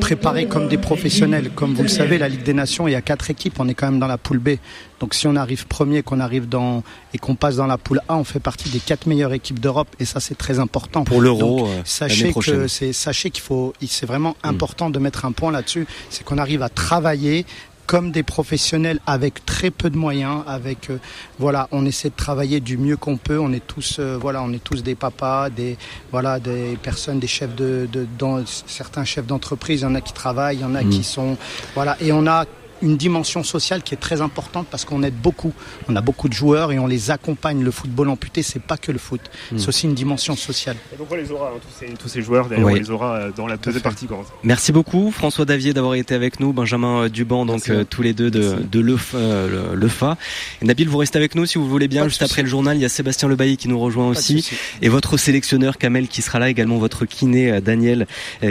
[0.00, 1.50] préparer comme des professionnels.
[1.50, 3.74] Comme vous le savez, la Ligue des Nations, il y a quatre équipes, on est
[3.74, 4.52] quand même dans la poule B.
[5.00, 8.16] Donc si on arrive premier, qu'on arrive dans et qu'on passe dans la poule A,
[8.16, 11.04] on fait partie des quatre meilleures équipes d'Europe et ça c'est très important.
[11.04, 14.48] Pour l'Euro, euh, sachez que c'est sachez qu'il faut, c'est vraiment mm.
[14.48, 17.44] important de mettre un point là-dessus, c'est qu'on arrive à travailler
[17.86, 20.98] comme des professionnels avec très peu de moyens, avec euh,
[21.38, 23.38] voilà, on essaie de travailler du mieux qu'on peut.
[23.38, 25.76] On est tous euh, voilà, on est tous des papas, des
[26.10, 29.80] voilà, des personnes, des chefs de, de dans, certains chefs d'entreprise.
[29.80, 31.04] Il y en a qui travaillent, il y en a qui mm.
[31.04, 31.36] sont
[31.74, 32.44] voilà, et on a
[32.84, 35.52] une dimension sociale qui est très importante parce qu'on aide beaucoup.
[35.88, 37.62] On a beaucoup de joueurs et on les accompagne.
[37.64, 39.20] Le football amputé, c'est pas que le foot,
[39.50, 39.58] hmm.
[39.58, 40.76] c'est aussi une dimension sociale.
[40.92, 41.60] Et donc on les aura, hein,
[41.98, 44.06] tous, ces, joueurs, d'ailleurs, on les aura euh, dans la deuxième partie.
[44.42, 48.30] Merci beaucoup François Davier d'avoir été avec nous, Benjamin Duban, donc euh, tous les deux
[48.30, 50.16] de, de l'EFA.
[50.60, 52.06] Le, Nabil, vous restez avec nous si vous voulez bien.
[52.06, 54.48] Juste après le journal, il y a Sébastien Lebailly qui nous rejoint aussi.
[54.82, 58.06] Et votre sélectionneur Kamel qui sera là, également votre kiné Daniel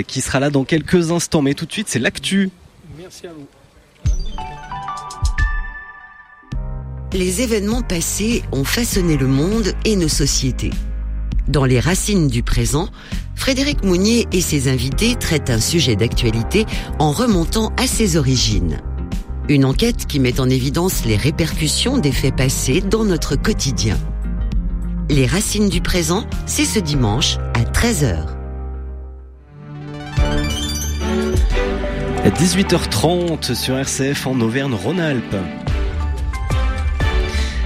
[0.08, 1.42] qui sera là dans quelques instants.
[1.42, 2.50] Mais tout de suite, c'est l'actu.
[2.98, 3.48] Merci à vous.
[7.14, 10.72] Les événements passés ont façonné le monde et nos sociétés.
[11.48, 12.90] Dans les racines du présent,
[13.36, 16.66] Frédéric Mounier et ses invités traitent un sujet d'actualité
[16.98, 18.82] en remontant à ses origines.
[19.48, 24.00] Une enquête qui met en évidence les répercussions des faits passés dans notre quotidien.
[25.10, 28.26] Les racines du présent, c'est ce dimanche à 13h.
[32.26, 35.63] 18h30 sur RCF en Auvergne-Rhône-Alpes.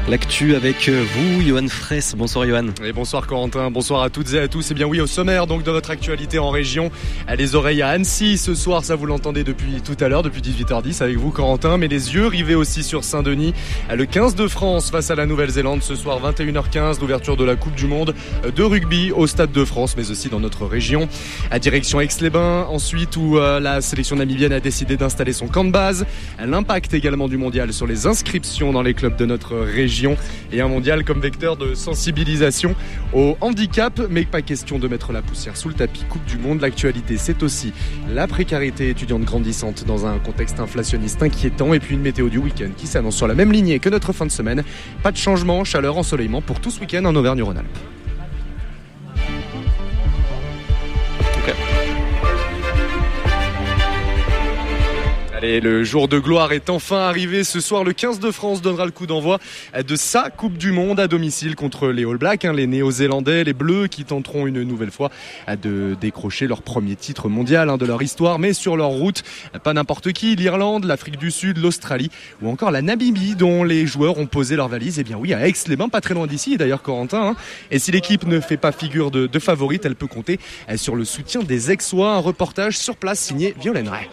[0.10, 2.16] L'actu avec euh, vous, Johan Fraisse.
[2.18, 2.68] Bonsoir Johan.
[2.82, 4.72] Et bonsoir Corentin, bonsoir à toutes et à tous.
[4.72, 6.92] Et bien oui, au sommaire donc de votre actualité en région,
[7.28, 10.40] à les oreilles à Annecy ce soir, ça vous l'entendez depuis tout à l'heure, depuis
[10.40, 13.54] 18h10 avec vous Corentin, mais les yeux rivés aussi sur Saint-Denis.
[13.94, 17.76] Le 15 de France face à la Nouvelle-Zélande ce soir 21h15, l'ouverture de la Coupe
[17.76, 18.16] du Monde
[18.56, 21.10] de rugby au Stade de France, mais aussi dans notre région.
[21.52, 25.72] À direction Aix-les-Bains, ensuite où euh, la sélection namibienne a décidé d'installer son camp de
[25.72, 26.06] base.
[26.40, 29.97] L'impact également du mondial sur les inscriptions dans les clubs de notre région
[30.52, 32.76] et un mondial comme vecteur de sensibilisation
[33.14, 34.02] au handicap.
[34.10, 36.04] Mais pas question de mettre la poussière sous le tapis.
[36.10, 37.74] Coupe du Monde, l'actualité, c'est aussi
[38.14, 42.70] la précarité étudiante grandissante dans un contexte inflationniste inquiétant et puis une météo du week-end
[42.76, 44.64] qui s'annonce sur la même lignée que notre fin de semaine.
[45.04, 47.78] Pas de changement, chaleur, ensoleillement pour tout ce week-end en Auvergne-Rhône-Alpes.
[55.38, 57.44] Allez, le jour de gloire est enfin arrivé.
[57.44, 59.38] Ce soir, le 15 de France donnera le coup d'envoi
[59.88, 63.54] de sa Coupe du Monde à domicile contre les All Blacks, hein, les Néo-Zélandais, les
[63.54, 65.12] Bleus qui tenteront une nouvelle fois
[65.62, 68.40] de décrocher leur premier titre mondial hein, de leur histoire.
[68.40, 69.22] Mais sur leur route,
[69.62, 72.10] pas n'importe qui, l'Irlande, l'Afrique du Sud, l'Australie
[72.42, 74.98] ou encore la Namibie dont les joueurs ont posé leurs valises.
[74.98, 77.22] Eh bien oui, à Aix-les-Bains, pas très loin d'ici, d'ailleurs Corentin.
[77.22, 77.36] Hein.
[77.70, 80.40] Et si l'équipe ne fait pas figure de, de, favorite, elle peut compter
[80.78, 82.16] sur le soutien des Aixois.
[82.16, 84.08] Un reportage sur place signé Violaine Ray.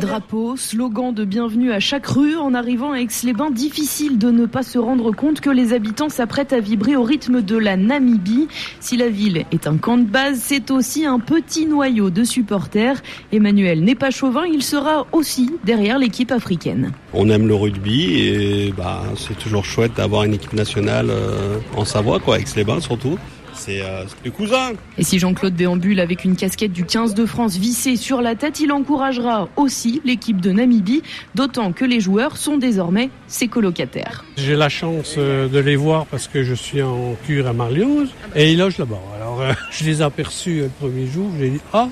[0.00, 2.36] Drapeau, slogan de bienvenue à chaque rue.
[2.36, 6.52] En arrivant à Aix-les-Bains, difficile de ne pas se rendre compte que les habitants s'apprêtent
[6.52, 8.48] à vibrer au rythme de la Namibie.
[8.80, 13.02] Si la ville est un camp de base, c'est aussi un petit noyau de supporters.
[13.32, 16.92] Emmanuel n'est pas chauvin, il sera aussi derrière l'équipe africaine.
[17.12, 21.84] On aime le rugby et bah, c'est toujours chouette d'avoir une équipe nationale euh, en
[21.84, 23.18] Savoie, quoi, Aix-les-Bains surtout
[23.64, 24.72] c'est euh, les cousins.
[24.98, 28.60] Et si Jean-Claude déambule avec une casquette du 15 de France vissée sur la tête,
[28.60, 31.02] il encouragera aussi l'équipe de Namibie,
[31.34, 34.24] d'autant que les joueurs sont désormais ses colocataires.
[34.36, 38.08] J'ai la chance euh, de les voir parce que je suis en cure à Marlioz
[38.34, 39.00] et ils logent là-bas.
[39.16, 41.88] Alors euh, je les ai aperçus le premier jour, j'ai dit ah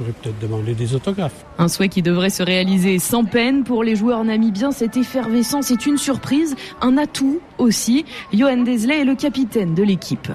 [0.00, 1.44] pourrais peut-être demander des autographes.
[1.60, 4.70] Un souhait qui devrait se réaliser sans peine pour les joueurs namibiens.
[4.72, 8.06] Cette effervescence est une surprise, un atout aussi.
[8.32, 10.28] Johan Desley est le capitaine de l'équipe.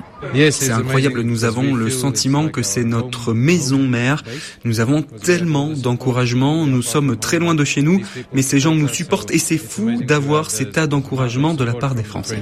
[0.51, 1.21] c'est incroyable.
[1.21, 4.23] Nous avons le sentiment que c'est notre maison mère.
[4.65, 6.67] Nous avons tellement d'encouragement.
[6.67, 10.03] Nous sommes très loin de chez nous, mais ces gens nous supportent et c'est fou
[10.03, 12.39] d'avoir ces tas d'encouragements de la part des Français.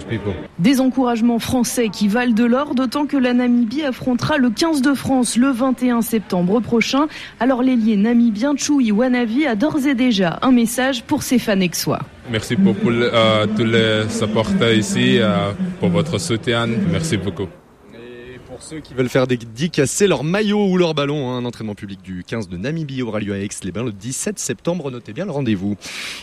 [0.60, 4.94] Des encouragements français qui valent de l'or, d'autant que la Namibie affrontera le 15 de
[4.94, 7.08] France le 21 septembre prochain.
[7.40, 12.00] Alors l'ailier namibien Chui Wanavi a d'ores et déjà un message pour ses fans exois.
[12.32, 16.68] Merci beaucoup à tous les supporters ici euh, pour votre soutien.
[16.92, 17.48] Merci beaucoup
[18.60, 22.24] ceux qui veulent faire dédicacer leur maillot ou leur ballon, hein, un entraînement public du
[22.24, 24.92] 15 de Namibie aura lieu à Aix-les-Bains le 17 septembre.
[24.92, 25.78] Notez bien le rendez-vous.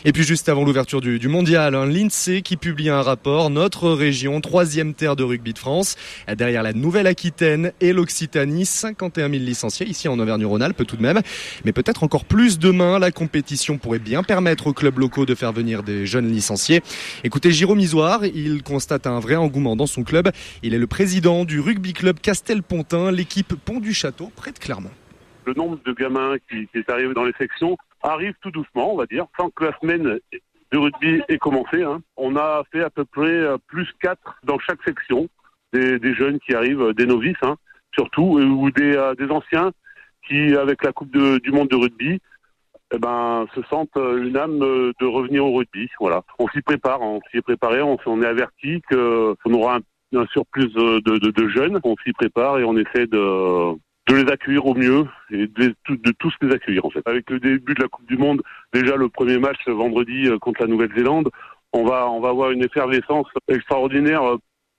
[0.05, 3.51] Et puis juste avant l'ouverture du, mondial, hein, l'INSEE qui publie un rapport.
[3.51, 5.97] Notre région, troisième terre de rugby de France,
[6.37, 11.21] derrière la Nouvelle-Aquitaine et l'Occitanie, 51 000 licenciés ici en Auvergne-Rhône-Alpes tout de même.
[11.65, 12.99] Mais peut-être encore plus demain.
[12.99, 16.83] La compétition pourrait bien permettre aux clubs locaux de faire venir des jeunes licenciés.
[17.25, 20.31] Écoutez Jérôme Isoire, il constate un vrai engouement dans son club.
[20.63, 24.91] Il est le président du rugby club Castelpontin, l'équipe Pont du Château, près de Clermont.
[25.47, 29.07] Le nombre de gamins qui, est arrivé dans les sections arrive tout doucement, on va
[29.07, 30.19] dire, sans que la semaine
[30.73, 31.83] de rugby ait commencé.
[31.83, 32.03] Hein.
[32.17, 35.29] On a fait à peu près euh, plus 4 dans chaque section,
[35.73, 37.57] des, jeunes qui arrivent, des novices hein,
[37.95, 39.73] surtout, ou euh, des, anciens
[40.27, 42.21] qui, avec la Coupe du Monde de rugby,
[42.93, 45.89] eh ben, se sentent euh, une âme de revenir au rugby.
[46.01, 49.81] Voilà, on s'y prépare, on s'y est préparé, on, on est averti qu'on aura un
[50.17, 51.81] un surplus de, jeunes.
[51.85, 53.73] On s'y prépare et on essaie de,
[54.09, 57.07] de les accueillir au mieux et de, de, tous les accueillir en fait.
[57.07, 58.43] Avec le début de la Coupe du Monde,
[58.73, 61.31] déjà le premier match vendredi euh, contre la Nouvelle-Zélande,
[61.73, 64.23] on va on va avoir une effervescence extraordinaire.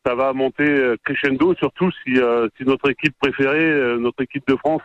[0.05, 4.55] Ça va monter euh, crescendo, surtout si, euh, si notre équipe préférée, notre équipe de
[4.55, 4.81] France,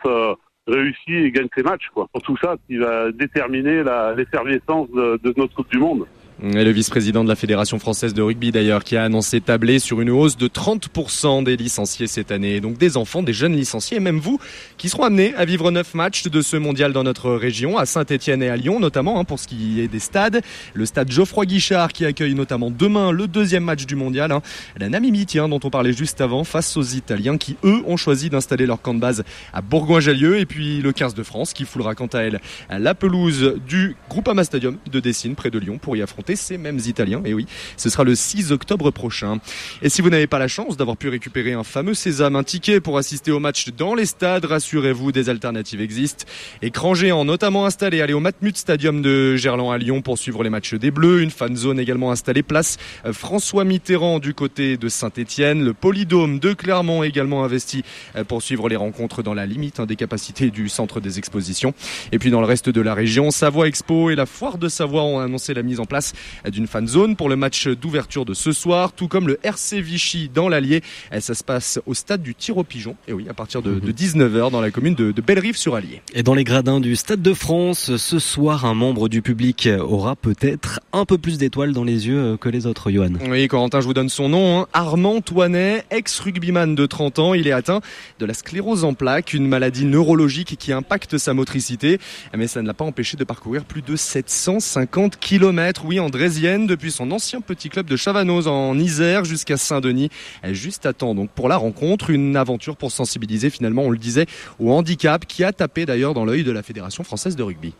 [0.67, 1.89] réussit et gagne ses matchs.
[1.93, 2.07] Quoi.
[2.23, 3.83] Tout ça, qui va déterminer
[4.15, 6.05] l'effervescence de notre Coupe du Monde.
[6.39, 10.11] Le vice-président de la Fédération française de rugby d'ailleurs qui a annoncé tabler sur une
[10.11, 12.59] hausse de 30% des licenciés cette année.
[12.61, 14.39] Donc des enfants, des jeunes licenciés et même vous
[14.77, 18.43] qui seront amenés à vivre neuf matchs de ce mondial dans notre région, à Saint-Etienne
[18.43, 20.43] et à Lyon notamment hein, pour ce qui est des stades.
[20.75, 24.31] Le stade Geoffroy Guichard qui accueille notamment demain le deuxième match du mondial.
[24.31, 24.43] Hein.
[24.77, 28.67] La Namibie dont on parlait juste avant face aux Italiens qui eux ont choisi d'installer
[28.67, 29.23] leur camp de base
[29.53, 33.55] à Bourgoin-Jallieu et puis le 15 de France qui foulera quant à elle la pelouse
[33.67, 37.21] du Groupama Stadium de Dessine près de Lyon pour y affronter ces mêmes Italiens.
[37.25, 37.45] Et oui,
[37.77, 39.39] ce sera le 6 octobre prochain.
[39.81, 42.81] Et si vous n'avez pas la chance d'avoir pu récupérer un fameux sésame, un ticket
[42.81, 46.25] pour assister au match dans les stades, rassurez-vous, des alternatives existent.
[46.61, 50.49] Écran géant notamment installé, allez au Matmut Stadium de Gerland à Lyon pour suivre les
[50.49, 51.21] matchs des Bleus.
[51.21, 55.63] Une fan zone également installée place euh, François Mitterrand du côté de Saint-Etienne.
[55.63, 57.83] Le Polydôme de Clermont également investi
[58.15, 61.73] euh, pour suivre les rencontres dans la limite hein, des capacités du centre des expositions.
[62.11, 65.03] Et puis dans le reste de la région, Savoie Expo et la Foire de Savoie
[65.03, 66.13] ont annoncé la mise en place
[66.49, 70.29] d'une fan zone pour le match d'ouverture de ce soir, tout comme le RC Vichy
[70.33, 70.81] dans l'Allier.
[71.19, 74.51] Ça se passe au stade du tir au pigeon, et oui, à partir de, 19h
[74.51, 76.01] dans la commune de, de Bellerive-sur-Allier.
[76.13, 80.15] Et dans les gradins du Stade de France, ce soir, un membre du public aura
[80.15, 83.13] peut-être un peu plus d'étoiles dans les yeux que les autres, Johan.
[83.29, 84.59] Oui, Corentin, je vous donne son nom.
[84.59, 84.67] Hein.
[84.73, 87.33] Armand Toinet, ex-rugbyman de 30 ans.
[87.33, 87.81] Il est atteint
[88.19, 91.99] de la sclérose en plaques, une maladie neurologique qui impacte sa motricité.
[92.35, 95.83] Mais ça ne l'a pas empêché de parcourir plus de 750 km.
[95.85, 100.07] Oui, André depuis son ancien petit club de Chavanoz en Isère jusqu'à Saint-Denis.
[100.53, 104.25] Juste à temps donc pour la rencontre, une aventure pour sensibiliser finalement, on le disait,
[104.57, 107.73] au handicap qui a tapé d'ailleurs dans l'œil de la Fédération française de rugby.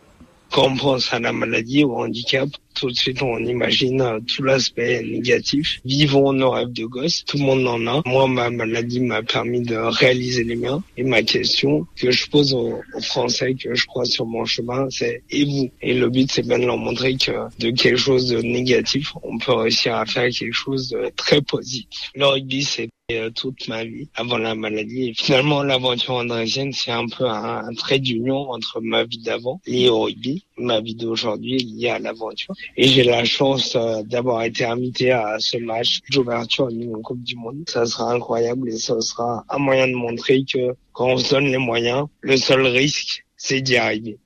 [0.52, 5.02] Quand on à la maladie au handicap, tout de suite on imagine euh, tout l'aspect
[5.02, 5.80] négatif.
[5.84, 8.02] Vivons nos rêves de gosse, tout le monde en a.
[8.06, 10.82] Moi, ma maladie m'a permis de réaliser les miens.
[10.96, 15.22] Et ma question que je pose aux, Français que je crois sur mon chemin, c'est
[15.30, 15.70] et vous?
[15.82, 19.38] Et le but, c'est bien de leur montrer que de quelque chose de négatif, on
[19.38, 22.10] peut réussir à faire quelque chose de très positif.
[22.14, 25.08] Le rugby, c'est euh, toute ma vie avant la maladie.
[25.08, 29.88] Et finalement, l'aventure andrésienne, c'est un peu un, trait d'union entre ma vie d'avant liée
[29.88, 32.54] au rugby, ma vie d'aujourd'hui liée à l'aventure.
[32.76, 37.36] Et j'ai la chance euh, d'avoir été invité à ce match d'ouverture la Coupe du
[37.36, 37.64] Monde.
[37.68, 41.46] Ça sera incroyable et ça sera un moyen de montrer que quand on se donne
[41.46, 44.18] les moyens, le seul risque, c'est d'y arriver.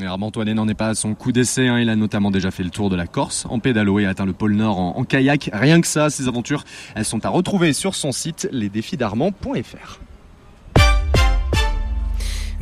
[0.00, 1.68] Armand Toinet n'en est pas à son coup d'essai.
[1.68, 1.78] Hein.
[1.78, 4.32] Il a notamment déjà fait le tour de la Corse en pédalo et atteint le
[4.32, 5.50] pôle Nord en, en kayak.
[5.52, 6.64] Rien que ça, ces aventures,
[6.94, 10.00] elles sont à retrouver sur son site lesdéfisdarmand.fr.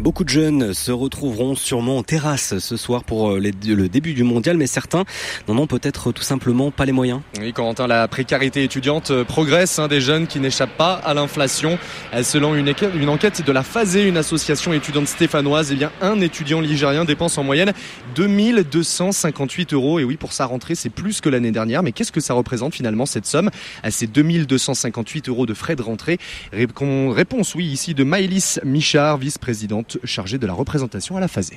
[0.00, 4.22] Beaucoup de jeunes se retrouveront sûrement en terrasse ce soir pour euh, le début du
[4.22, 5.04] mondial, mais certains
[5.46, 7.20] n'en ont peut-être tout simplement pas les moyens.
[7.38, 9.78] Oui, Corentin, la précarité étudiante progresse.
[9.78, 11.78] Hein, des jeunes qui n'échappent pas à l'inflation.
[12.14, 12.70] Euh, selon une,
[13.10, 17.44] enquête de la FASE, une association étudiante stéphanoise, eh bien, un étudiant ligérien dépense en
[17.44, 17.74] moyenne
[18.14, 19.98] 2258 euros.
[19.98, 21.82] Et oui, pour sa rentrée, c'est plus que l'année dernière.
[21.82, 23.50] Mais qu'est-ce que ça représente finalement cette somme?
[23.90, 26.16] Ces 2258 euros de frais de rentrée.
[26.52, 31.52] Réponse, oui, ici de Maëlys Michard, vice-présidente chargé de la représentation à la FASE.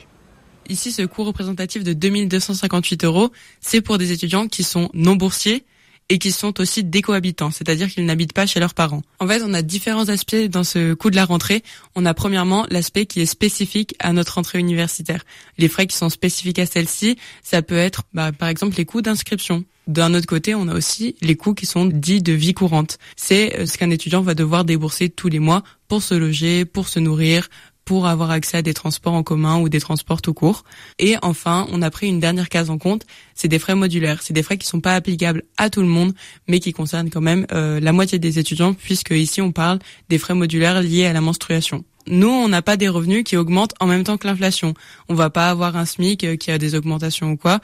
[0.69, 5.65] Ici, ce coût représentatif de 2258 euros, c'est pour des étudiants qui sont non boursiers
[6.09, 9.01] et qui sont aussi décohabitants, c'est-à-dire qu'ils n'habitent pas chez leurs parents.
[9.19, 11.63] En fait, on a différents aspects dans ce coût de la rentrée.
[11.95, 15.23] On a premièrement l'aspect qui est spécifique à notre rentrée universitaire.
[15.57, 19.01] Les frais qui sont spécifiques à celle-ci, ça peut être bah, par exemple les coûts
[19.01, 19.63] d'inscription.
[19.87, 22.99] D'un autre côté, on a aussi les coûts qui sont dits de vie courante.
[23.17, 26.87] C'est euh, ce qu'un étudiant va devoir débourser tous les mois pour se loger, pour
[26.87, 27.49] se nourrir,
[27.85, 30.63] pour avoir accès à des transports en commun ou des transports tout court.
[30.99, 34.21] Et enfin, on a pris une dernière case en compte, c'est des frais modulaires.
[34.21, 36.13] C'est des frais qui sont pas applicables à tout le monde,
[36.47, 40.17] mais qui concernent quand même euh, la moitié des étudiants, puisque ici on parle des
[40.17, 41.83] frais modulaires liés à la menstruation.
[42.07, 44.73] Nous, on n'a pas des revenus qui augmentent en même temps que l'inflation.
[45.07, 47.59] On va pas avoir un SMIC euh, qui a des augmentations ou quoi.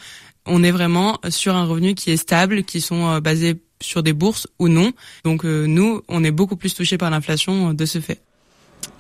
[0.46, 4.14] On est vraiment sur un revenu qui est stable, qui sont euh, basés sur des
[4.14, 4.92] bourses ou non.
[5.24, 8.22] Donc nous, on est beaucoup plus touchés par l'inflation de ce fait.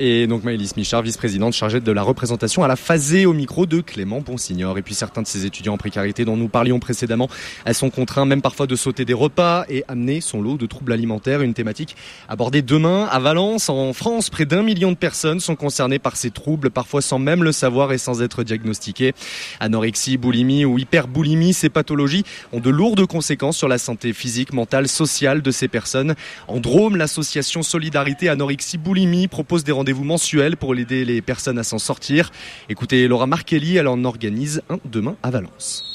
[0.01, 3.81] Et donc Maëlys Michard, vice-présidente chargée de la représentation à la phasée au micro de
[3.81, 4.77] Clément Bonsignor.
[4.77, 7.27] Et puis certains de ces étudiants en précarité dont nous parlions précédemment,
[7.65, 10.93] elles sont contraints même parfois de sauter des repas et amener son lot de troubles
[10.93, 11.41] alimentaires.
[11.41, 11.97] Une thématique
[12.29, 14.29] abordée demain à Valence, en France.
[14.29, 17.91] Près d'un million de personnes sont concernées par ces troubles, parfois sans même le savoir
[17.91, 19.13] et sans être diagnostiquées.
[19.59, 24.87] Anorexie, boulimie ou hyperboulimie, ces pathologies ont de lourdes conséquences sur la santé physique, mentale,
[24.87, 26.15] sociale de ces personnes.
[26.47, 31.79] En Drôme, l'association Solidarité Anorexie Boulimie propose rendez-vous mensuel pour aider les personnes à s'en
[31.79, 32.31] sortir.
[32.69, 35.89] Écoutez Laura Markelly, elle en organise un demain à Valence.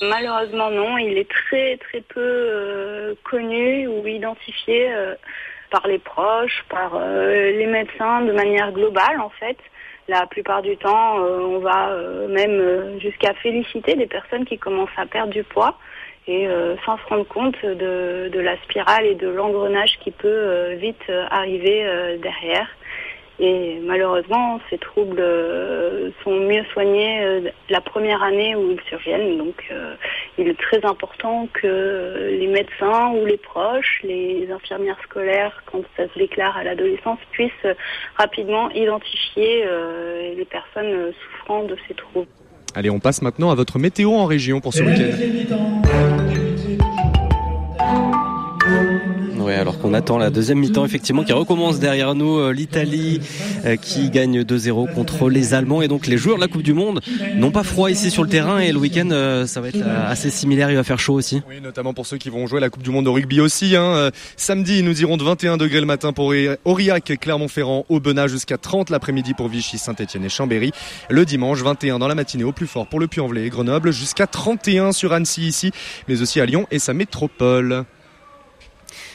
[0.00, 5.14] Malheureusement non, il est très très peu euh, connu ou identifié euh,
[5.70, 9.56] par les proches, par euh, les médecins de manière globale en fait.
[10.06, 11.94] La plupart du temps, on va
[12.30, 15.76] même jusqu'à féliciter des personnes qui commencent à perdre du poids
[16.26, 16.48] et
[16.86, 22.68] sans se rendre compte de la spirale et de l'engrenage qui peut vite arriver derrière.
[23.40, 29.38] Et malheureusement, ces troubles euh, sont mieux soignés euh, la première année où ils surviennent.
[29.38, 29.94] Donc, euh,
[30.38, 36.08] il est très important que les médecins ou les proches, les infirmières scolaires, quand ça
[36.12, 37.52] se déclare à l'adolescence, puissent
[38.16, 39.64] rapidement identifier
[40.36, 42.28] les personnes souffrant de ces troubles.
[42.74, 46.47] Allez, on passe maintenant à votre météo en région pour ce week-end.
[49.54, 52.38] Alors qu'on attend la deuxième mi-temps effectivement qui recommence derrière nous.
[52.38, 53.20] Euh, L'Italie
[53.64, 56.74] euh, qui gagne 2-0 contre les Allemands et donc les joueurs de la Coupe du
[56.74, 57.00] Monde
[57.36, 60.30] n'ont pas froid ici sur le terrain et le week-end euh, ça va être assez
[60.30, 60.70] similaire.
[60.70, 61.42] Il va faire chaud aussi.
[61.48, 63.76] Oui, notamment pour ceux qui vont jouer la Coupe du Monde au rugby aussi.
[63.76, 64.10] Hein.
[64.36, 66.32] Samedi, nous irons de 21 degrés le matin pour
[66.64, 70.72] Aurillac, Clermont-Ferrand, Aubenas jusqu'à 30 l'après-midi pour Vichy, Saint-Etienne et Chambéry.
[71.10, 74.26] Le dimanche, 21 dans la matinée au plus fort pour le Puy-en-Velay et Grenoble, jusqu'à
[74.26, 75.72] 31 sur Annecy ici,
[76.08, 77.84] mais aussi à Lyon et sa métropole.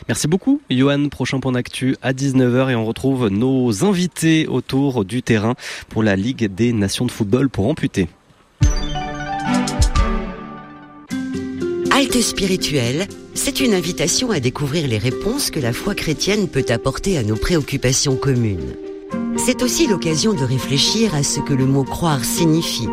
[0.07, 1.09] Merci beaucoup, Johan.
[1.09, 5.55] Prochain point d'actu à 19h et on retrouve nos invités autour du terrain
[5.89, 8.07] pour la Ligue des Nations de football pour amputer.
[11.91, 17.17] Halte spirituelle, c'est une invitation à découvrir les réponses que la foi chrétienne peut apporter
[17.17, 18.73] à nos préoccupations communes.
[19.38, 22.88] C'est aussi l'occasion de réfléchir à ce que le mot croire signifie,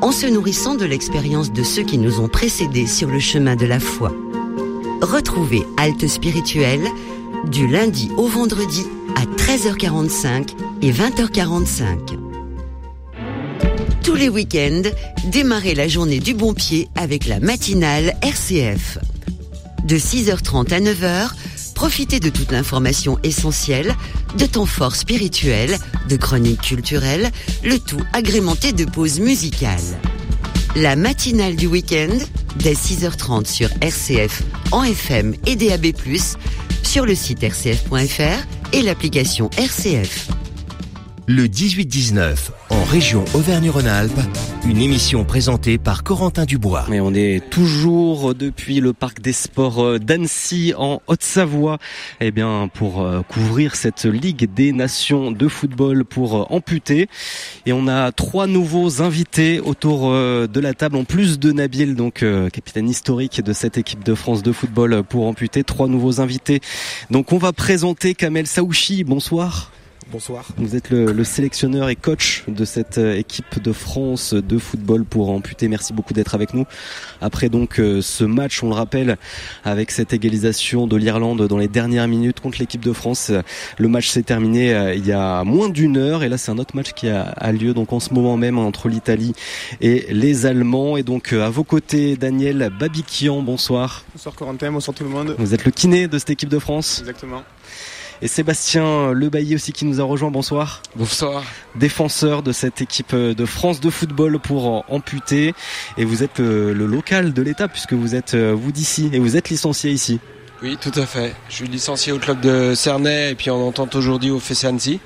[0.00, 3.66] en se nourrissant de l'expérience de ceux qui nous ont précédés sur le chemin de
[3.66, 4.12] la foi.
[5.02, 6.86] Retrouvez Halte Spirituelle
[7.50, 8.84] du lundi au vendredi
[9.16, 10.50] à 13h45
[10.82, 12.18] et 20h45.
[14.02, 14.82] Tous les week-ends,
[15.24, 18.98] démarrez la journée du bon pied avec la matinale RCF.
[19.84, 21.30] De 6h30 à 9h,
[21.74, 23.94] profitez de toute l'information essentielle,
[24.36, 25.78] de temps forts spirituels,
[26.10, 27.30] de chroniques culturelles,
[27.64, 29.80] le tout agrémenté de pauses musicales.
[30.76, 32.16] La matinale du week-end,
[32.56, 35.86] dès 6h30 sur RCF, en FM et DAB+,
[36.82, 40.28] sur le site rcf.fr et l'application RCF.
[41.26, 42.36] Le 18-19,
[42.70, 44.20] en région Auvergne-Rhône-Alpes,
[44.64, 46.84] une émission présentée par Corentin Dubois.
[46.88, 51.78] Mais on est toujours depuis le parc des sports euh, d'Annecy en Haute-Savoie,
[52.20, 57.08] eh bien pour euh, couvrir cette Ligue des Nations de football pour euh, amputer.
[57.66, 62.24] Et on a trois nouveaux invités autour de la table, en plus de Nabil, donc
[62.52, 65.64] capitaine historique de cette équipe de France de football pour amputer.
[65.64, 66.60] Trois nouveaux invités.
[67.10, 69.04] Donc on va présenter Kamel Saouchi.
[69.04, 69.70] Bonsoir.
[70.12, 70.44] Bonsoir.
[70.56, 75.30] Vous êtes le, sélectionneur et coach de cette euh, équipe de France de football pour
[75.30, 75.68] amputer.
[75.68, 76.64] Merci beaucoup d'être avec nous.
[77.20, 79.18] Après donc euh, ce match, on le rappelle,
[79.62, 83.30] avec cette égalisation de l'Irlande dans les dernières minutes contre l'équipe de France.
[83.78, 86.58] Le match s'est terminé euh, il y a moins d'une heure et là c'est un
[86.58, 89.32] autre match qui a, lieu donc en ce moment même entre l'Italie
[89.80, 90.96] et les Allemands.
[90.96, 94.04] Et donc à vos côtés, Daniel Babikian, bonsoir.
[94.12, 95.36] Bonsoir Corentin, bonsoir tout le monde.
[95.38, 96.98] Vous êtes le kiné de cette équipe de France.
[96.98, 97.44] Exactement
[98.22, 100.30] et Sébastien Lebailly aussi qui nous a rejoint.
[100.30, 100.82] Bonsoir.
[100.94, 101.42] Bonsoir.
[101.74, 105.54] Défenseur de cette équipe de France de football pour amputer.
[105.96, 109.36] Et vous êtes le, local de l'État puisque vous êtes euh, vous d'ici et vous
[109.36, 110.20] êtes licencié ici.
[110.62, 111.34] Oui, tout à fait.
[111.48, 115.00] Je suis licencié au club de Cernay et puis on entend aujourd'hui au Fessancy.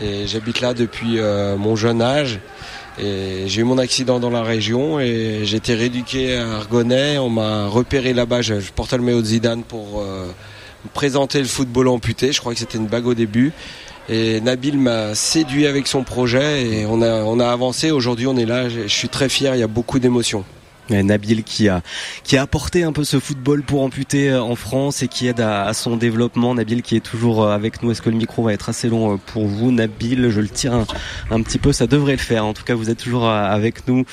[0.00, 2.40] Et j'habite là depuis euh, mon jeune âge.
[3.00, 7.18] Et j'ai eu mon accident dans la région et j'ai été rééduqué à Argonnet.
[7.18, 8.42] On m'a repéré là-bas.
[8.42, 10.26] Je, portais le maillot de Zidane pour euh,
[10.94, 12.32] présenter le football amputé.
[12.32, 13.52] Je crois que c'était une bague au début.
[14.08, 17.90] Et Nabil m'a séduit avec son projet et on a, on a avancé.
[17.90, 18.68] Aujourd'hui, on est là.
[18.68, 19.54] Je suis très fier.
[19.54, 20.44] Il y a beaucoup d'émotions.
[20.90, 21.82] Nabil qui a
[22.24, 25.40] qui a apporté un peu ce football pour amputer euh, en France et qui aide
[25.40, 26.54] à, son développement.
[26.54, 27.90] Nabil qui est toujours euh, avec nous.
[27.90, 30.30] Est-ce que le micro va être assez long euh, pour vous, Nabil?
[30.30, 30.84] Je le tire
[31.30, 32.44] un, petit peu, ça devrait le faire.
[32.44, 34.04] En tout cas, vous êtes toujours avec nous.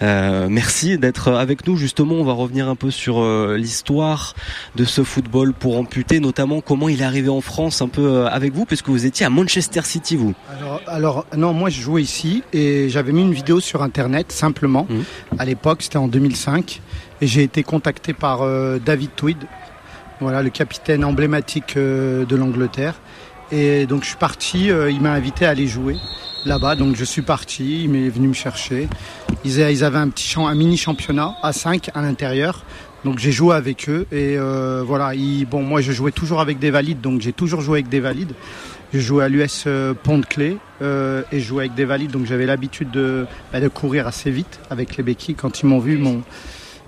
[0.00, 1.76] merci d'être avec nous.
[1.76, 3.24] Justement, on va revenir un peu sur
[3.56, 4.34] l'histoire
[4.76, 8.52] de ce football pour amputer, notamment comment il est arrivé en France un peu avec
[8.52, 10.34] vous, puisque vous étiez à Manchester City, vous.
[10.58, 14.86] Alors, alors non, moi je jouais ici et j'avais mis une vidéo sur Internet simplement.
[14.88, 15.38] Mmh.
[15.38, 16.80] À l'époque, c'était en 2005
[17.20, 19.38] et j'ai été contacté par euh, David Tweed,
[20.20, 22.94] voilà le capitaine emblématique euh, de l'Angleterre.
[23.50, 25.96] Et donc je suis parti, euh, il m'a invité à aller jouer
[26.46, 28.88] là-bas, donc je suis parti, il m'est venu me chercher.
[29.44, 32.64] Ils, avaient un petit un mini championnat à 5 à l'intérieur.
[33.04, 34.38] Donc j'ai joué avec eux et
[34.86, 35.12] voilà.
[35.50, 38.32] bon, moi je jouais toujours avec des valides, donc j'ai toujours joué avec des valides.
[38.94, 39.66] Je jouais à l'US
[40.04, 44.30] Pont-de-Clé et je jouais avec des valides, donc j'avais l'habitude de, bah, de courir assez
[44.30, 45.34] vite avec les béquilles.
[45.34, 46.22] Quand ils m'ont vu, mon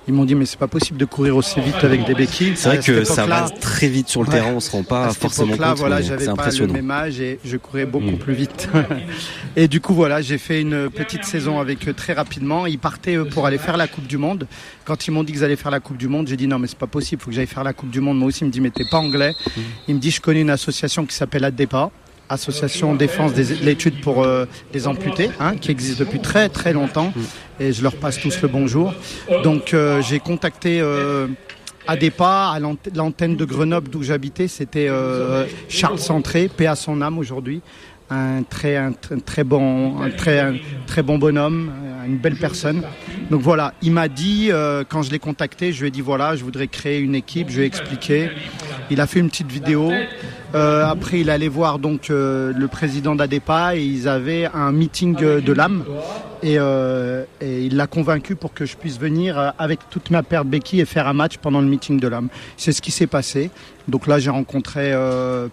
[0.08, 2.52] ils m'ont dit mais c'est pas possible de courir aussi vite avec des béquilles.
[2.54, 5.56] C'est vrai que ça va très vite sur le terrain, on se rend pas forcément
[5.56, 5.78] compte.
[5.78, 8.18] Voilà, j'avais pas le même âge et je courais beaucoup mm.
[8.18, 8.68] plus vite.
[9.56, 12.66] et du coup voilà, j'ai fait une petite saison avec eux très rapidement.
[12.66, 14.46] Ils partaient pour aller faire la Coupe du Monde.
[14.84, 16.68] Quand ils m'ont dit qu'ils allaient faire la Coupe du Monde, j'ai dit non mais
[16.68, 18.18] c'est pas possible, faut que j'aille faire la Coupe du Monde.
[18.18, 19.32] Moi aussi, il me dit mais t'es pas anglais.
[19.32, 19.60] Mm.
[19.88, 21.90] Il me dit je connais une association qui s'appelle ADEPA
[22.28, 27.12] association défense des l'étude pour euh, les amputés, hein, qui existe depuis très très longtemps,
[27.14, 27.62] mm.
[27.62, 28.92] et je leur passe tous le bonjour.
[29.42, 31.28] Donc euh, j'ai contacté euh,
[31.86, 34.88] ADEPA, à l'antenne de Grenoble d'où j'habitais, c'était
[35.68, 37.60] Charles Centré, paix à son âme aujourd'hui,
[38.10, 40.56] un très, un, très bon, un très, un
[40.86, 41.70] très bon bonhomme,
[42.06, 42.82] une belle personne.
[43.30, 44.50] Donc voilà, il m'a dit
[44.88, 47.58] quand je l'ai contacté, je lui ai dit voilà, je voudrais créer une équipe, je
[47.58, 48.30] lui ai expliqué.
[48.90, 49.92] Il a fait une petite vidéo.
[50.56, 55.16] Euh, après, il allait voir donc euh, le président d'Adepa et ils avaient un meeting
[55.22, 55.84] euh, de l'âme.
[56.42, 56.56] Et,
[57.42, 60.84] il l'a convaincu pour que je puisse venir avec toute ma paire de béquilles et
[60.84, 62.28] faire un match pendant le meeting de l'âme.
[62.56, 63.50] C'est ce qui s'est passé.
[63.88, 64.94] Donc là, j'ai rencontré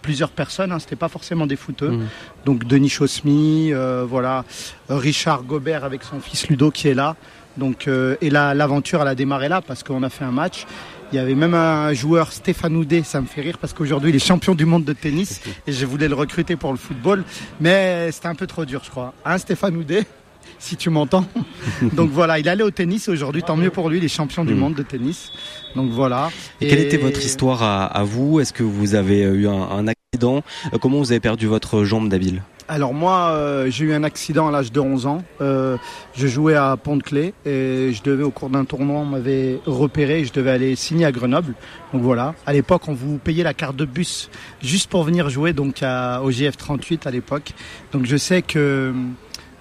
[0.01, 0.71] plusieurs personnes.
[0.71, 1.89] Hein, C'était pas forcément des footeux.
[1.89, 2.07] Mmh.
[2.45, 3.73] Donc Denis Chosmy,
[4.07, 4.45] voilà,
[4.89, 7.15] Richard Gobert avec son fils Ludo qui est là.
[7.57, 10.65] Donc et l'aventure elle a démarré là parce qu'on a fait un match
[11.14, 14.16] il y avait même un joueur, Stéphane Oudé, ça me fait rire parce qu'aujourd'hui il
[14.16, 17.24] est champion du monde de tennis et je voulais le recruter pour le football,
[17.61, 19.14] mais c'était un peu trop dur je crois.
[19.24, 20.05] Hein Stéphane Oudé
[20.59, 21.26] si tu m'entends.
[21.93, 24.55] Donc voilà, il allait au tennis aujourd'hui, tant mieux pour lui, il est champion du
[24.55, 24.57] mm.
[24.57, 25.32] monde de tennis.
[25.76, 26.32] Donc voilà.
[26.59, 28.39] Et, quelle était votre histoire à, vous?
[28.39, 30.41] Est-ce que vous avez eu un, accident?
[30.82, 34.51] Comment vous avez perdu votre jambe d'habile alors moi, euh, j'ai eu un accident à
[34.51, 35.24] l'âge de 11 ans.
[35.41, 35.78] Euh,
[36.16, 40.26] je jouais à Pont-de-Clé et je devais, au cours d'un tournoi, on m'avait repéré et
[40.26, 41.53] je devais aller signer à Grenoble.
[41.93, 44.30] Donc voilà, à l'époque, on vous payait la carte de bus
[44.61, 47.51] juste pour venir jouer donc à, au GF 38 à l'époque.
[47.91, 48.93] Donc je sais que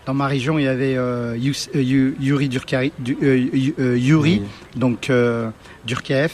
[0.07, 4.43] dans ma région, il y avait euh, Yuri Durkari, Yuri,
[4.77, 5.11] donc
[5.87, 6.33] Durkaev.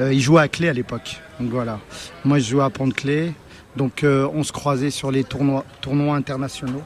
[0.00, 1.20] il jouait à Clé à l'époque.
[1.40, 1.78] Donc voilà.
[2.24, 3.32] Moi, je jouais à Pont-de-Clé.
[3.76, 6.82] Donc euh, on se croisait sur les tournois, tournois internationaux.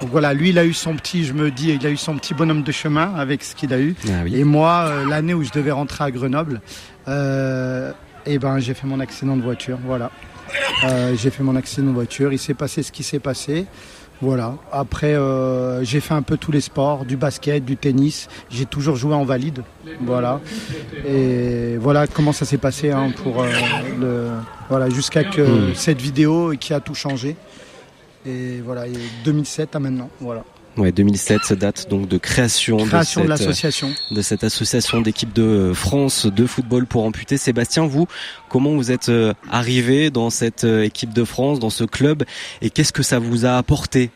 [0.00, 2.16] Donc voilà, lui il a eu son petit, je me dis, il a eu son
[2.16, 3.94] petit bonhomme de chemin avec ce qu'il a eu.
[4.08, 6.60] Ah et moi, euh, l'année où je devais rentrer à Grenoble,
[7.08, 7.92] euh,
[8.26, 9.78] eh ben j'ai fait mon accident de voiture.
[9.84, 10.10] Voilà,
[11.16, 12.32] j'ai fait mon accident de voiture.
[12.32, 13.66] Il s'est passé ce qui s'est passé.
[14.20, 14.56] Voilà.
[14.72, 18.28] Après, euh, j'ai fait un peu tous les sports, du basket, du tennis.
[18.50, 19.62] J'ai toujours joué en valide.
[20.00, 20.40] Voilà.
[21.06, 23.48] Et voilà comment ça s'est passé hein, pour euh,
[23.98, 24.28] le,
[24.68, 25.74] voilà jusqu'à que hmm.
[25.74, 27.36] cette vidéo qui a tout changé.
[28.26, 28.84] Et voilà,
[29.24, 30.10] 2007 à maintenant.
[30.20, 30.42] Voilà.
[30.78, 33.92] Ouais, 2007, date donc de création, de, cette, l'association.
[34.12, 37.36] de cette association d'équipe de France de football pour amputer.
[37.36, 38.06] Sébastien, vous,
[38.48, 42.22] comment vous êtes euh, arrivé dans cette euh, équipe de France, dans ce club,
[42.62, 44.10] et qu'est-ce que ça vous a apporté?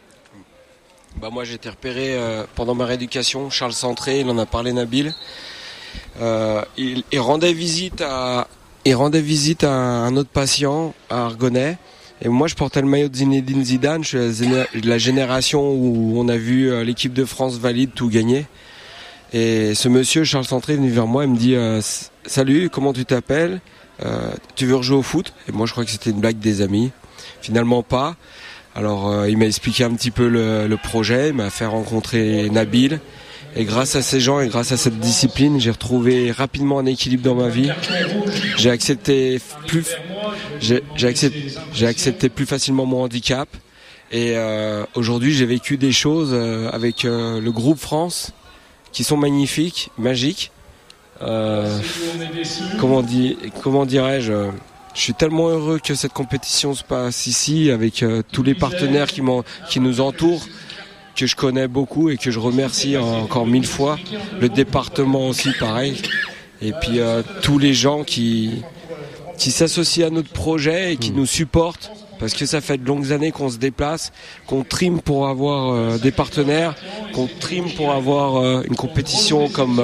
[1.20, 4.72] Bah moi j'ai été repéré euh, pendant ma rééducation, Charles Centré, il en a parlé
[4.72, 5.12] Nabil.
[6.20, 8.46] il, il, rendait visite à
[8.84, 11.76] il rendait visite à un autre patient à Argonnet
[12.24, 14.04] et moi, je portais le maillot de Zinedine Zidane.
[14.04, 18.46] Je suis la génération où on a vu euh, l'équipe de France valide tout gagner.
[19.32, 21.80] Et ce monsieur, Charles Centré, est venu vers moi et me dit euh,
[22.24, 23.60] Salut, comment tu t'appelles?
[24.04, 25.32] Euh, Tu veux rejouer au foot?
[25.48, 26.92] Et moi, je crois que c'était une blague des amis.
[27.40, 28.14] Finalement, pas.
[28.76, 33.00] Alors, il m'a expliqué un petit peu le, le projet, il m'a fait rencontrer Nabil.
[33.54, 37.22] Et grâce à ces gens et grâce à cette discipline, j'ai retrouvé rapidement un équilibre
[37.22, 37.70] dans ma vie.
[38.56, 39.86] J'ai accepté plus,
[40.60, 43.48] j'ai accepté, accepté, plus facilement mon handicap.
[44.10, 48.32] Et euh, aujourd'hui, j'ai vécu des choses euh, avec euh, le groupe France
[48.92, 50.50] qui sont magnifiques, magiques.
[52.78, 54.32] comment, dit, comment dirais-je
[54.94, 59.22] Je suis tellement heureux que cette compétition se passe ici avec tous les partenaires qui,
[59.70, 60.44] qui nous entourent
[61.14, 63.98] que je connais beaucoup et que je remercie encore mille fois.
[64.40, 66.00] Le département aussi, pareil.
[66.60, 68.62] Et puis euh, tous les gens qui,
[69.36, 71.16] qui s'associent à notre projet et qui mm.
[71.16, 71.90] nous supportent.
[72.18, 74.12] Parce que ça fait de longues années qu'on se déplace,
[74.46, 76.76] qu'on trime pour avoir euh, des partenaires,
[77.12, 79.82] qu'on trime pour avoir euh, une compétition comme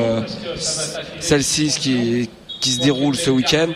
[1.18, 3.66] celle-ci qui, qui se déroule ce week-end.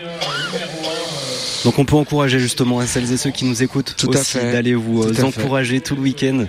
[1.65, 4.75] Donc on peut encourager justement à celles et ceux qui nous écoutent tout aussi d'aller
[4.75, 6.45] vous encourager tout le week-end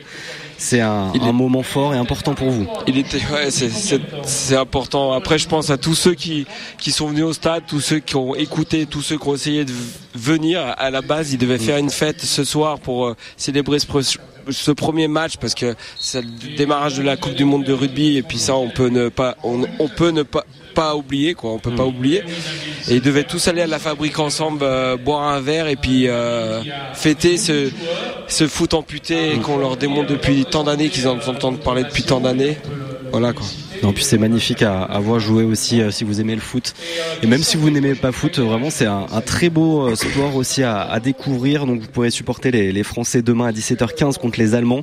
[0.65, 2.67] c'est un, moment fort et important pour vous.
[2.87, 5.12] Il était, ouais, c'est important.
[5.12, 6.47] Après, je pense à tous ceux qui
[6.79, 9.67] qui sont venus au stade, tous ceux qui ont écouté, tous ceux qui ont essayé
[9.67, 9.73] de
[10.15, 10.62] venir.
[10.79, 13.87] À la base, ils devaient faire une fête ce soir pour euh, célébrer ce,
[14.49, 18.17] ce premier match parce que c'est le démarrage de la Coupe du Monde de rugby
[18.17, 21.53] et puis ça, on peut ne pas, on, on peut ne pas pas oublier quoi.
[21.53, 21.89] On peut pas mm.
[21.89, 22.22] oublier.
[22.89, 26.09] Et ils devaient tous aller à la fabrique ensemble euh, boire un verre et puis
[26.09, 26.62] euh,
[26.93, 27.70] fêter ce
[28.27, 32.20] ce foot amputé qu'on leur démontre depuis tant d'années qu'ils en entendent parler depuis tant
[32.20, 32.59] d'années.
[33.11, 33.47] Voilà quoi
[33.85, 36.72] non, puis c'est magnifique à, voir jouer aussi euh, si vous aimez le foot.
[37.22, 40.62] Et même si vous n'aimez pas foot, vraiment c'est un, très beau euh, sport aussi
[40.62, 41.66] à, découvrir.
[41.66, 44.80] Donc vous pourrez supporter les, Français demain à 17h15 contre les Allemands.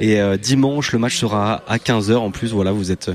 [0.00, 2.16] Et euh, dimanche le match sera à 15h.
[2.16, 3.12] En plus voilà vous êtes,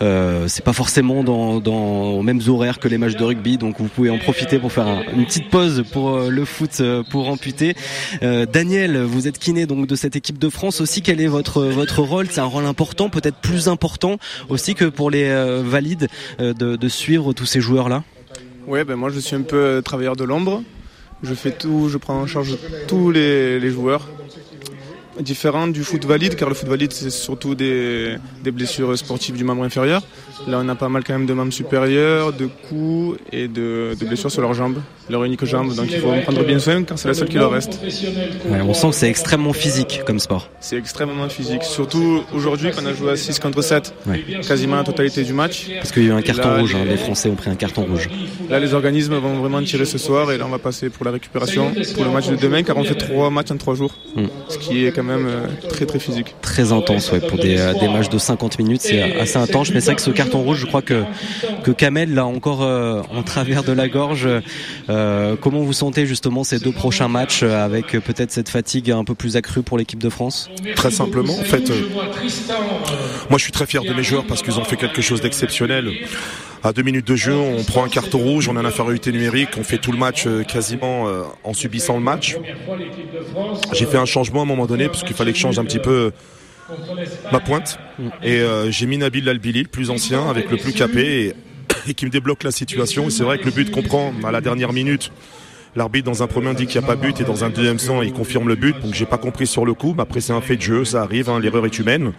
[0.00, 3.88] c'est pas forcément dans, dans aux mêmes horaires que les matchs de rugby, donc vous
[3.88, 7.74] pouvez en profiter pour faire une petite pause pour le foot pour amputer.
[8.22, 11.02] Daniel, vous êtes kiné donc de cette équipe de France aussi.
[11.02, 12.28] Quel est votre votre rôle?
[12.30, 14.16] C'est un rôle important, peut-être plus important
[14.48, 16.08] aussi que pour les euh, valides
[16.40, 18.02] euh, de, suivre tous ces joueurs-là
[18.66, 20.62] Oui, ben moi je suis un peu euh, travailleur de l'ombre.
[21.22, 22.56] Je fais tout, je prends en charge
[22.88, 24.08] tous les joueurs
[25.20, 29.64] différente du foot valide, car le foot valide, c'est surtout des, blessures sportives du membre
[29.64, 30.02] inférieur.
[30.48, 34.30] Là, on a pas mal quand même de membres supérieurs, de coups et de, blessures
[34.30, 34.78] sur leurs jambes,
[35.08, 35.74] leur unique jambe.
[35.74, 37.78] Donc il faut en prendre bien soin, car c'est la seule qui leur reste.
[38.50, 40.48] on sent que c'est extrêmement physique comme sport.
[40.60, 43.94] C'est extrêmement physique, surtout aujourd'hui qu'on a joué à 6 contre 7,
[44.46, 45.70] quasiment la totalité du match.
[45.76, 46.84] Parce qu'il y a eu un carton rouge, hein.
[46.88, 46.96] les...
[47.00, 48.10] Français ont pris un carton rouge.
[48.50, 51.12] Là, les organismes vont vraiment tirer ce soir, et là, on va passer pour la
[51.12, 54.24] récupération, pour le match de demain, car on fait trois matchs en trois jours, mm.
[54.48, 56.34] ce qui est quand même même euh, très très physique.
[56.40, 59.72] Très intense, ouais, pour des, euh, des matchs de 50 minutes, c'est assez intense.
[59.72, 61.04] Mais c'est vrai que ce carton rouge, je crois que,
[61.62, 64.28] que Kamel l'a encore euh, en travers de la gorge.
[64.88, 69.36] comment vous sentez justement ces deux prochains matchs avec peut-être cette fatigue un peu plus
[69.36, 70.50] accrue pour l'équipe de France?
[70.76, 71.70] Très simplement, en fait,
[73.28, 75.90] moi je suis très fier de mes joueurs parce qu'ils ont fait quelque chose d'exceptionnel
[76.62, 79.50] à deux minutes de jeu, on prend un carton rouge, on a une infériorité numérique,
[79.58, 81.06] on fait tout le match quasiment
[81.44, 82.36] en subissant le match.
[83.72, 85.64] J'ai fait un changement à un moment donné parce qu'il fallait que je change un
[85.64, 86.12] petit peu
[87.32, 87.78] ma pointe.
[88.22, 91.34] Et euh, j'ai mis Nabil Albili, le plus ancien, avec le plus capé,
[91.86, 93.10] et, qui me débloque la situation.
[93.10, 95.12] C'est vrai que le but comprend à la dernière minute.
[95.76, 98.02] L'arbitre dans un premier dit qu'il n'y a pas but et dans un deuxième sens
[98.04, 98.74] il confirme le but.
[98.80, 101.02] Donc j'ai pas compris sur le coup, mais après c'est un fait de jeu, ça
[101.02, 102.12] arrive, hein, l'erreur est humaine.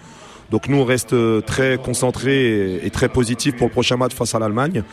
[0.51, 4.35] Donc nous on reste euh, très concentrés et très positifs pour le prochain match face
[4.35, 4.83] à l'Allemagne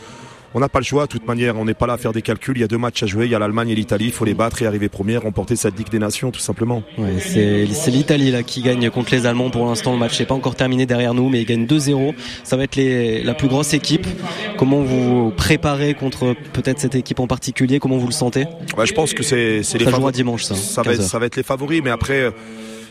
[0.53, 1.05] on n'a pas le choix.
[1.05, 2.57] De toute manière, on n'est pas là à faire des calculs.
[2.57, 3.25] Il y a deux matchs à jouer.
[3.25, 4.05] Il y a l'Allemagne et l'Italie.
[4.05, 6.83] Il faut les battre et arriver première, remporter cette Ligue des Nations, tout simplement.
[7.19, 9.93] c'est l'Italie là qui gagne contre les Allemands pour l'instant.
[9.93, 12.13] Le match n'est pas encore terminé derrière nous, mais ils gagnent 2-0.
[12.43, 14.07] Ça va être la plus grosse équipe.
[14.57, 17.79] Comment vous préparez contre peut-être cette équipe en particulier?
[17.79, 18.45] Comment vous le sentez?
[18.83, 20.15] Je pense que c'est les favoris.
[20.15, 20.55] dimanche, ça.
[20.55, 22.31] Ça va, être, ça va être les favoris, mais après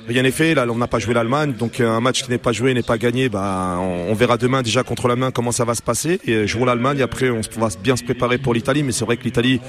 [0.09, 0.55] rien n'est fait.
[0.55, 2.83] Là, on n'a pas joué l'Allemagne, donc euh, un match qui n'est pas joué n'est
[2.83, 3.29] pas gagné.
[3.29, 6.21] Bah, on, verra demain déjà contre la main comment ça va se passer.
[6.25, 7.03] Et euh, jouons l'Allemagne.
[7.03, 8.83] Après, on va bien se préparer pour l'Italie.
[8.83, 9.61] Mais c'est vrai que l'Italie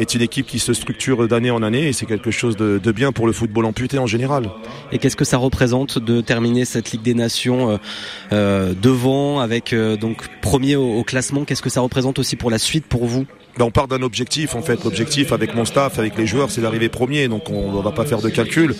[0.00, 3.12] est une équipe qui se structure d'année en année et c'est quelque chose de, bien
[3.12, 4.50] pour le football amputé en général.
[4.90, 7.78] Et qu'est-ce que ça représente de terminer cette Ligue des Nations
[8.32, 11.44] euh, devant avec donc premier au, classement?
[11.44, 13.24] Qu'est-ce que ça représente aussi pour la suite pour vous?
[13.56, 14.82] Ben, on part d'un objectif en fait.
[14.82, 17.28] L'objectif avec mon staff, avec les joueurs, c'est d'arriver premier.
[17.28, 18.74] Donc on ne va pas faire de calcul.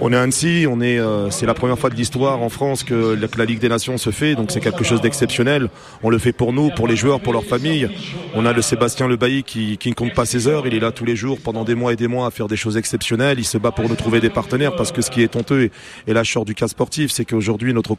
[0.00, 3.58] On est Annecy, euh, c'est la première fois de l'histoire en France que la, Ligue
[3.58, 5.70] des Nations se fait, donc c'est quelque chose d'exceptionnel.
[6.04, 7.88] On le fait pour nous, pour les joueurs, pour leur famille.
[8.34, 10.78] On a le Sébastien Le Bailly qui, qui ne compte pas ses heures, il est
[10.78, 13.40] là tous les jours pendant des mois et des mois à faire des choses exceptionnelles.
[13.40, 15.70] Il se bat pour nous trouver des partenaires parce que ce qui est honteux
[16.06, 17.96] et, là je sors du cas sportif, c'est qu'aujourd'hui notre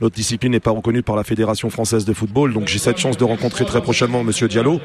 [0.00, 2.52] notre discipline n'est pas reconnue par la Fédération française de football.
[2.52, 4.80] Donc j'ai cette chance de rencontrer très prochainement Monsieur Diallo,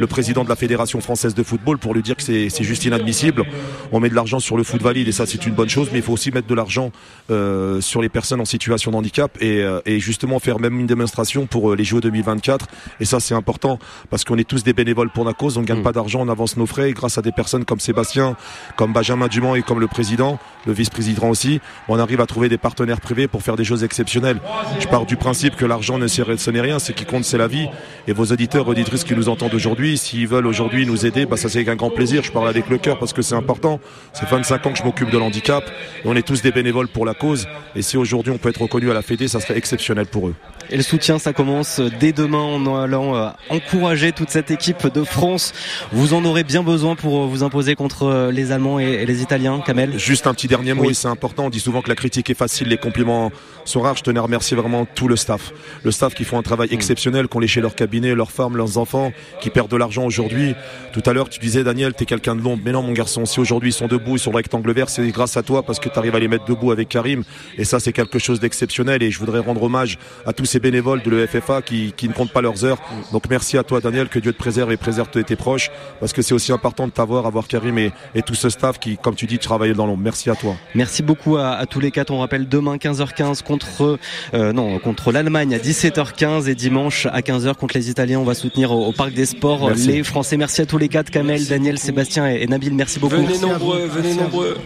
[0.00, 3.44] le président de la Fédération française de football, pour lui dire que c'est juste inadmissible.
[3.92, 6.14] On met de l'argent sur le foot valide et ça c'est une bonne chose, faut
[6.14, 6.90] aussi mettre de l'argent
[7.30, 10.86] euh, sur les personnes en situation de handicap et, euh, et justement faire même une
[10.86, 12.66] démonstration pour euh, les Jeux 2024.
[13.00, 13.78] Et ça, c'est important
[14.08, 15.58] parce qu'on est tous des bénévoles pour la cause.
[15.58, 15.82] On ne gagne mm.
[15.82, 16.88] pas d'argent, on avance nos frais.
[16.88, 18.36] Et grâce à des personnes comme Sébastien,
[18.76, 22.56] comme Benjamin Dumont et comme le président, le vice-président aussi, on arrive à trouver des
[22.56, 24.40] partenaires privés pour faire des choses exceptionnelles.
[24.80, 27.48] Je pars du principe que l'argent ne ce n'est rien, ce qui compte c'est la
[27.48, 27.68] vie.
[28.06, 31.50] Et vos auditeurs, auditrices qui nous entendent aujourd'hui, s'ils veulent aujourd'hui nous aider, bah ça
[31.50, 32.22] c'est avec un grand plaisir.
[32.22, 33.78] Je parle avec le cœur parce que c'est important.
[34.14, 35.64] C'est 25 ans que je m'occupe de l'handicap.
[36.04, 37.46] On est tous des bénévoles pour la cause.
[37.74, 40.34] Et si aujourd'hui on peut être reconnu à la Fédé, ça serait exceptionnel pour eux.
[40.70, 45.02] Et le soutien, ça commence dès demain en allant euh, encourager toute cette équipe de
[45.02, 45.52] France.
[45.92, 49.22] Vous en aurez bien besoin pour euh, vous imposer contre euh, les Allemands et les
[49.22, 49.98] Italiens, Kamel.
[49.98, 51.46] Juste un petit dernier mot, et c'est important.
[51.46, 53.32] On dit souvent que la critique est facile, les compliments
[53.64, 53.96] sont rares.
[53.96, 55.52] Je tenais à remercier vraiment tout le staff.
[55.82, 58.78] Le staff qui font un travail exceptionnel, qui ont léché leur cabinet, leurs femmes, leurs
[58.78, 60.54] enfants, qui perdent de l'argent aujourd'hui.
[60.92, 62.58] Tout à l'heure, tu disais, Daniel, t'es quelqu'un de long.
[62.62, 65.36] Mais non, mon garçon, si aujourd'hui ils sont debout, ils sont rectangle vert, c'est grâce
[65.36, 67.24] à toi parce que que tu arrives à les mettre debout avec Karim.
[67.56, 69.02] Et ça, c'est quelque chose d'exceptionnel.
[69.02, 72.32] Et je voudrais rendre hommage à tous ces bénévoles de l'EFFA qui, qui ne comptent
[72.32, 72.78] pas leurs heures.
[73.12, 76.22] Donc merci à toi, Daniel, que Dieu te préserve et préserve tes proches, parce que
[76.22, 79.26] c'est aussi important de t'avoir, avoir Karim et, et, tout ce staff qui, comme tu
[79.26, 80.02] dis, travaille dans l'ombre.
[80.02, 80.54] Merci à toi.
[80.74, 82.10] Merci beaucoup à, à, tous les quatre.
[82.10, 83.98] On rappelle demain 15h15 contre
[84.34, 88.20] euh, non contre l'Allemagne à 17h15 et dimanche à 15h contre les Italiens.
[88.20, 89.88] On va soutenir au, au Parc des Sports Merci.
[89.88, 90.36] les Français.
[90.36, 92.74] Merci à tous les quatre, Kamel, Daniel, Sébastien et, et Nabil.
[92.74, 93.16] Merci beaucoup.
[93.16, 94.56] Venez nombreux, venez nombreux.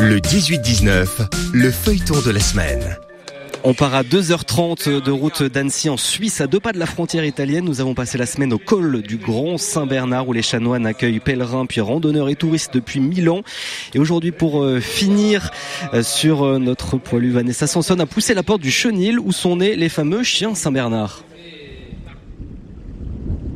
[0.00, 1.06] Le 18-19,
[1.54, 2.98] le feuilleton de la semaine.
[3.66, 7.24] On part à 2h30 de route d'Annecy en Suisse, à deux pas de la frontière
[7.24, 7.64] italienne.
[7.64, 11.64] Nous avons passé la semaine au col du Grand Saint-Bernard où les chanoines accueillent pèlerins
[11.64, 13.40] puis randonneurs et touristes depuis mille ans.
[13.94, 15.50] Et aujourd'hui, pour euh, finir
[15.94, 19.56] euh, sur euh, notre poilu, Vanessa Sanson a poussé la porte du chenil où sont
[19.56, 21.24] nés les fameux chiens Saint-Bernard.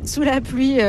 [0.03, 0.79] Sous la pluie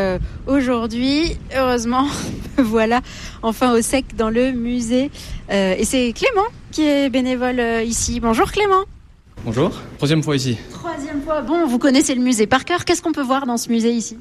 [0.47, 2.07] aujourd'hui, heureusement,
[2.57, 3.03] voilà,
[3.43, 5.11] enfin au sec dans le musée.
[5.51, 8.19] Et c'est Clément qui est bénévole ici.
[8.19, 8.87] Bonjour Clément.
[9.45, 10.59] Bonjour, troisième fois ici.
[10.71, 11.41] Troisième fois.
[11.43, 12.85] Bon, vous connaissez le musée par cœur.
[12.85, 14.19] Qu'est-ce qu'on peut voir dans ce musée ici?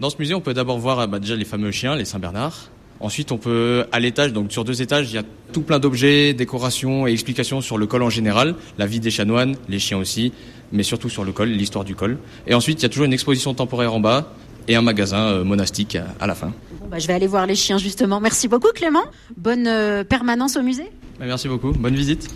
[0.00, 2.70] Dans ce musée, on peut d'abord voir bah, déjà les fameux chiens, les Saint-Bernard.
[3.00, 6.32] Ensuite, on peut, à l'étage, donc sur deux étages, il y a tout plein d'objets,
[6.34, 10.32] décorations et explications sur le col en général, la vie des chanoines, les chiens aussi,
[10.70, 12.18] mais surtout sur le col, l'histoire du col.
[12.46, 14.32] Et ensuite, il y a toujours une exposition temporaire en bas
[14.68, 16.52] et un magasin euh, monastique à, à la fin.
[16.80, 18.20] bon, bah, Je vais aller voir les chiens justement.
[18.20, 19.02] Merci beaucoup Clément.
[19.36, 20.88] Bonne euh, permanence au musée.
[21.18, 22.28] Bah, merci beaucoup, bonne visite.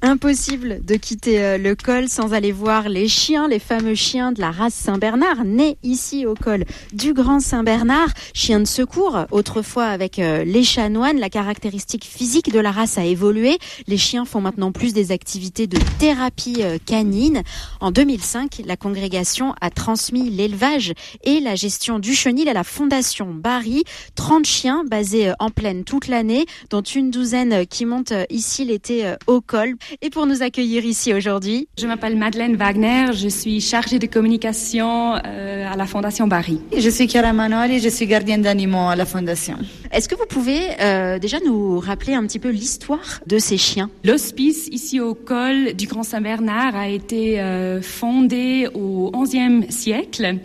[0.00, 4.40] Impossible de quitter euh, le col sans aller voir les chiens, les fameux chiens de
[4.40, 9.18] la race Saint-Bernard, nés ici au col du Grand Saint-Bernard, chiens de secours.
[9.32, 13.58] Autrefois avec euh, les chanoines, la caractéristique physique de la race a évolué.
[13.88, 17.42] Les chiens font maintenant plus des activités de thérapie euh, canine.
[17.80, 20.92] En 2005, la congrégation a transmis l'élevage
[21.24, 23.82] et la gestion du chenil à la Fondation Barry.
[24.14, 29.40] 30 chiens basés en plaine toute l'année, dont une douzaine qui montent ici l'été au
[29.40, 29.74] col.
[30.02, 35.14] Et pour nous accueillir ici aujourd'hui, Je m'appelle Madeleine Wagner, je suis chargée de communication
[35.14, 36.60] euh, à la Fondation Barry.
[36.76, 39.56] Je suis Chiara Manuel je suis gardienne d'animaux à la Fondation.
[39.90, 43.90] est-ce que vous pouvez euh, déjà nous rappeler un petit peu l'histoire de ces chiens?
[44.04, 50.38] L'hospice ici au col du Grand Saint-Bernard a été euh, fondé au XIe siècle.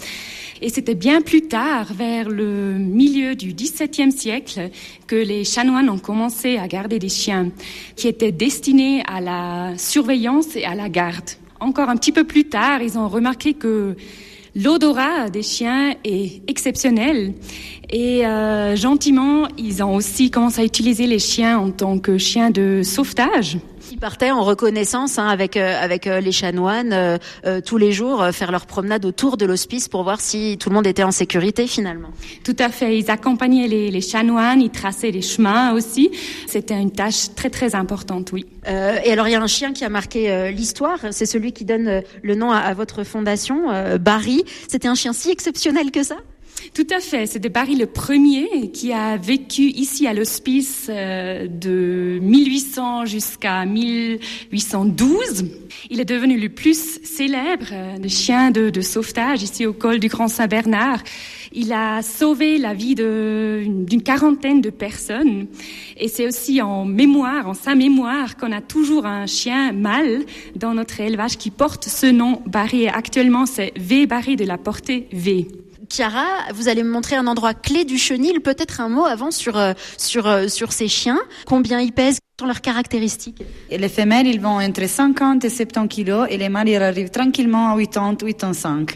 [0.66, 4.70] Et c'était bien plus tard, vers le milieu du XVIIe siècle,
[5.08, 7.52] que les chanoines ont commencé à garder des chiens
[7.98, 11.32] qui étaient destinés à la surveillance et à la garde.
[11.60, 13.98] Encore un petit peu plus tard, ils ont remarqué que
[14.56, 17.34] l'odorat des chiens est exceptionnel
[17.90, 22.52] et euh, gentiment, ils ont aussi commencé à utiliser les chiens en tant que chiens
[22.52, 23.58] de sauvetage.
[24.04, 28.52] Partaient en reconnaissance hein, avec euh, avec euh, les chanoines euh, tous les jours faire
[28.52, 32.10] leur promenade autour de l'hospice pour voir si tout le monde était en sécurité finalement.
[32.44, 33.00] Tout à fait.
[33.00, 36.12] Ils accompagnaient les, les chanoines, ils traçaient les chemins aussi.
[36.48, 38.46] C'était une tâche très très importante, oui.
[38.68, 41.54] Euh, et alors il y a un chien qui a marqué euh, l'histoire, c'est celui
[41.54, 43.68] qui donne euh, le nom à, à votre fondation,
[44.02, 44.44] Barry.
[44.68, 46.16] C'était un chien si exceptionnel que ça?
[46.74, 47.26] Tout à fait.
[47.28, 55.46] C'était Barry le premier qui a vécu ici à l'hospice euh, de 1800 jusqu'à 1812.
[55.90, 60.08] Il est devenu le plus célèbre euh, de chien de, sauvetage ici au col du
[60.08, 61.04] Grand Saint-Bernard.
[61.52, 65.48] Il a sauvé la vie d'une quarantaine de personnes.
[65.98, 70.24] Et c'est aussi en mémoire, en sa mémoire, qu'on a toujours un chien mâle
[70.56, 72.88] dans notre élevage qui porte ce nom Barry.
[72.88, 75.48] Actuellement, c'est V Barry de la portée V.
[75.94, 76.26] Chiara,
[76.56, 79.74] vous allez me montrer un endroit clé du chenil, peut-être un mot avant sur euh,
[80.00, 83.44] sur euh, sur ces chiens, combien ils pèsent, sont leurs caractéristiques.
[83.70, 87.12] Et les femelles, ils vont entre 50 et 70 kilos et les mâles, ils arrivent
[87.12, 88.90] tranquillement à 80, 85.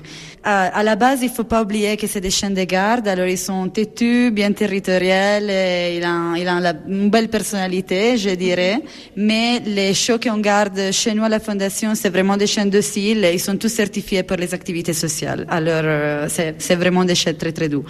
[0.44, 3.28] À, à la base, il faut pas oublier que c'est des chiens de garde, alors
[3.28, 8.32] ils sont têtus, bien territoriels, et il a, il a la- une belle personnalité, je
[8.32, 8.82] dirais.
[9.16, 13.24] Mais les chiots qu'on garde chez nous à la Fondation, c'est vraiment des chiens dociles
[13.32, 15.46] ils sont tous certifiés pour les activités sociales.
[15.50, 17.86] Alors, euh, c'est vraiment des chiens très, très doux.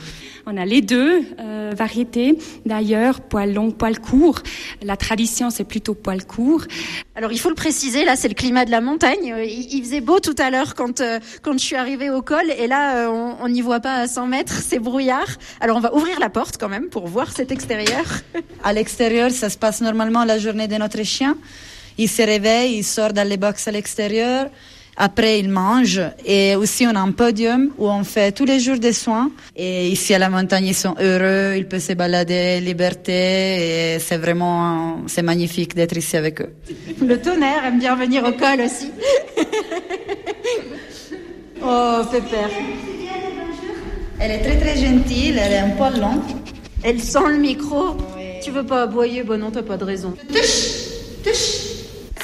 [0.50, 2.38] On a les deux euh, variétés.
[2.66, 4.40] D'ailleurs, poil long, poil court.
[4.82, 6.64] La tradition, c'est plutôt poil court.
[7.16, 9.34] Alors il faut le préciser, là c'est le climat de la montagne.
[9.34, 12.22] Euh, Il, il faisait beau tout à l'heure quand euh, quand je suis arrivée au
[12.22, 15.28] col et là euh, on on n'y voit pas à 100 mètres, c'est brouillard.
[15.60, 18.06] Alors on va ouvrir la porte quand même pour voir cet extérieur.
[18.64, 21.38] À l'extérieur, ça se passe normalement la journée de notre chien.
[21.98, 24.50] Il se réveille, il sort dans les box à l'extérieur.
[24.98, 26.02] Après, il mange.
[26.26, 29.30] Et aussi, on a un podium où on fait tous les jours des soins.
[29.56, 31.56] Et ici, à la montagne, ils sont heureux.
[31.56, 33.94] Ils peuvent se balader, liberté.
[33.96, 36.52] Et c'est vraiment, c'est magnifique d'être ici avec eux.
[37.00, 38.90] Le tonnerre aime bien venir au col aussi.
[41.64, 42.50] oh Pépère.
[44.20, 45.38] Elle est très, très gentille.
[45.38, 46.24] Elle est un poil long.
[46.84, 47.98] Elle sent le micro.
[48.44, 50.14] Tu veux pas aboyer Bon non, t'as pas de raison.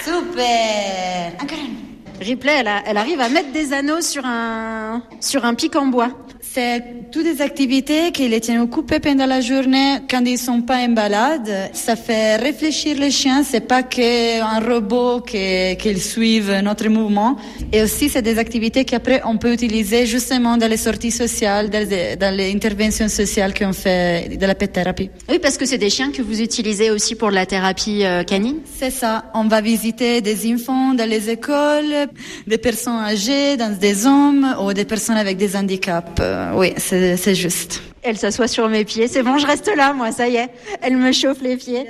[0.04, 1.73] Super Encore
[2.22, 6.10] Ripley, elle, arrive à mettre des anneaux sur un, sur un pic en bois.
[6.56, 10.78] C'est toutes des activités qui les tiennent occupés pendant la journée quand ils sont pas
[10.88, 11.50] en balade.
[11.74, 13.42] Ça fait réfléchir les chiens.
[13.44, 17.38] C'est pas qu'un robot qui, qu'ils suivent notre mouvement.
[17.72, 21.90] Et aussi, c'est des activités qu'après on peut utiliser justement dans les sorties sociales, dans
[21.90, 25.10] les, dans les interventions sociales qu'on fait de la pet thérapie.
[25.30, 28.60] Oui, parce que c'est des chiens que vous utilisez aussi pour la thérapie euh, canine.
[28.80, 29.26] C'est ça.
[29.34, 32.10] On va visiter des enfants dans les écoles,
[32.46, 36.22] des personnes âgées, dans des hommes ou des personnes avec des handicaps.
[36.44, 37.82] Euh, oui, c'est c'est juste.
[38.02, 39.08] Elle s'assoit sur mes pieds.
[39.08, 40.50] C'est bon, je reste là, moi, ça y est.
[40.82, 41.86] Elle me chauffe les pieds.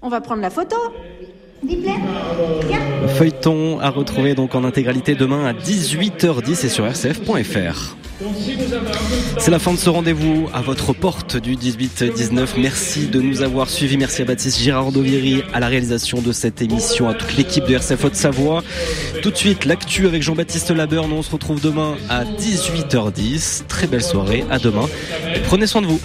[0.00, 0.76] On va prendre la photo.
[3.16, 7.96] Feuilleton à retrouver donc en intégralité demain à 18h10 et sur rcf.fr.
[9.38, 12.58] C'est la fin de ce rendez-vous à votre porte du 18-19.
[12.58, 13.96] Merci de nous avoir suivis.
[13.96, 18.04] Merci à Baptiste Girardoviri à la réalisation de cette émission, à toute l'équipe de RCF
[18.04, 18.62] Haute-Savoie.
[19.22, 21.08] Tout de suite, l'actu avec Jean-Baptiste Labeur.
[21.08, 23.66] Nous on se retrouve demain à 18h10.
[23.66, 24.44] Très belle soirée.
[24.50, 24.86] À demain.
[25.44, 26.00] Prenez soin de vous.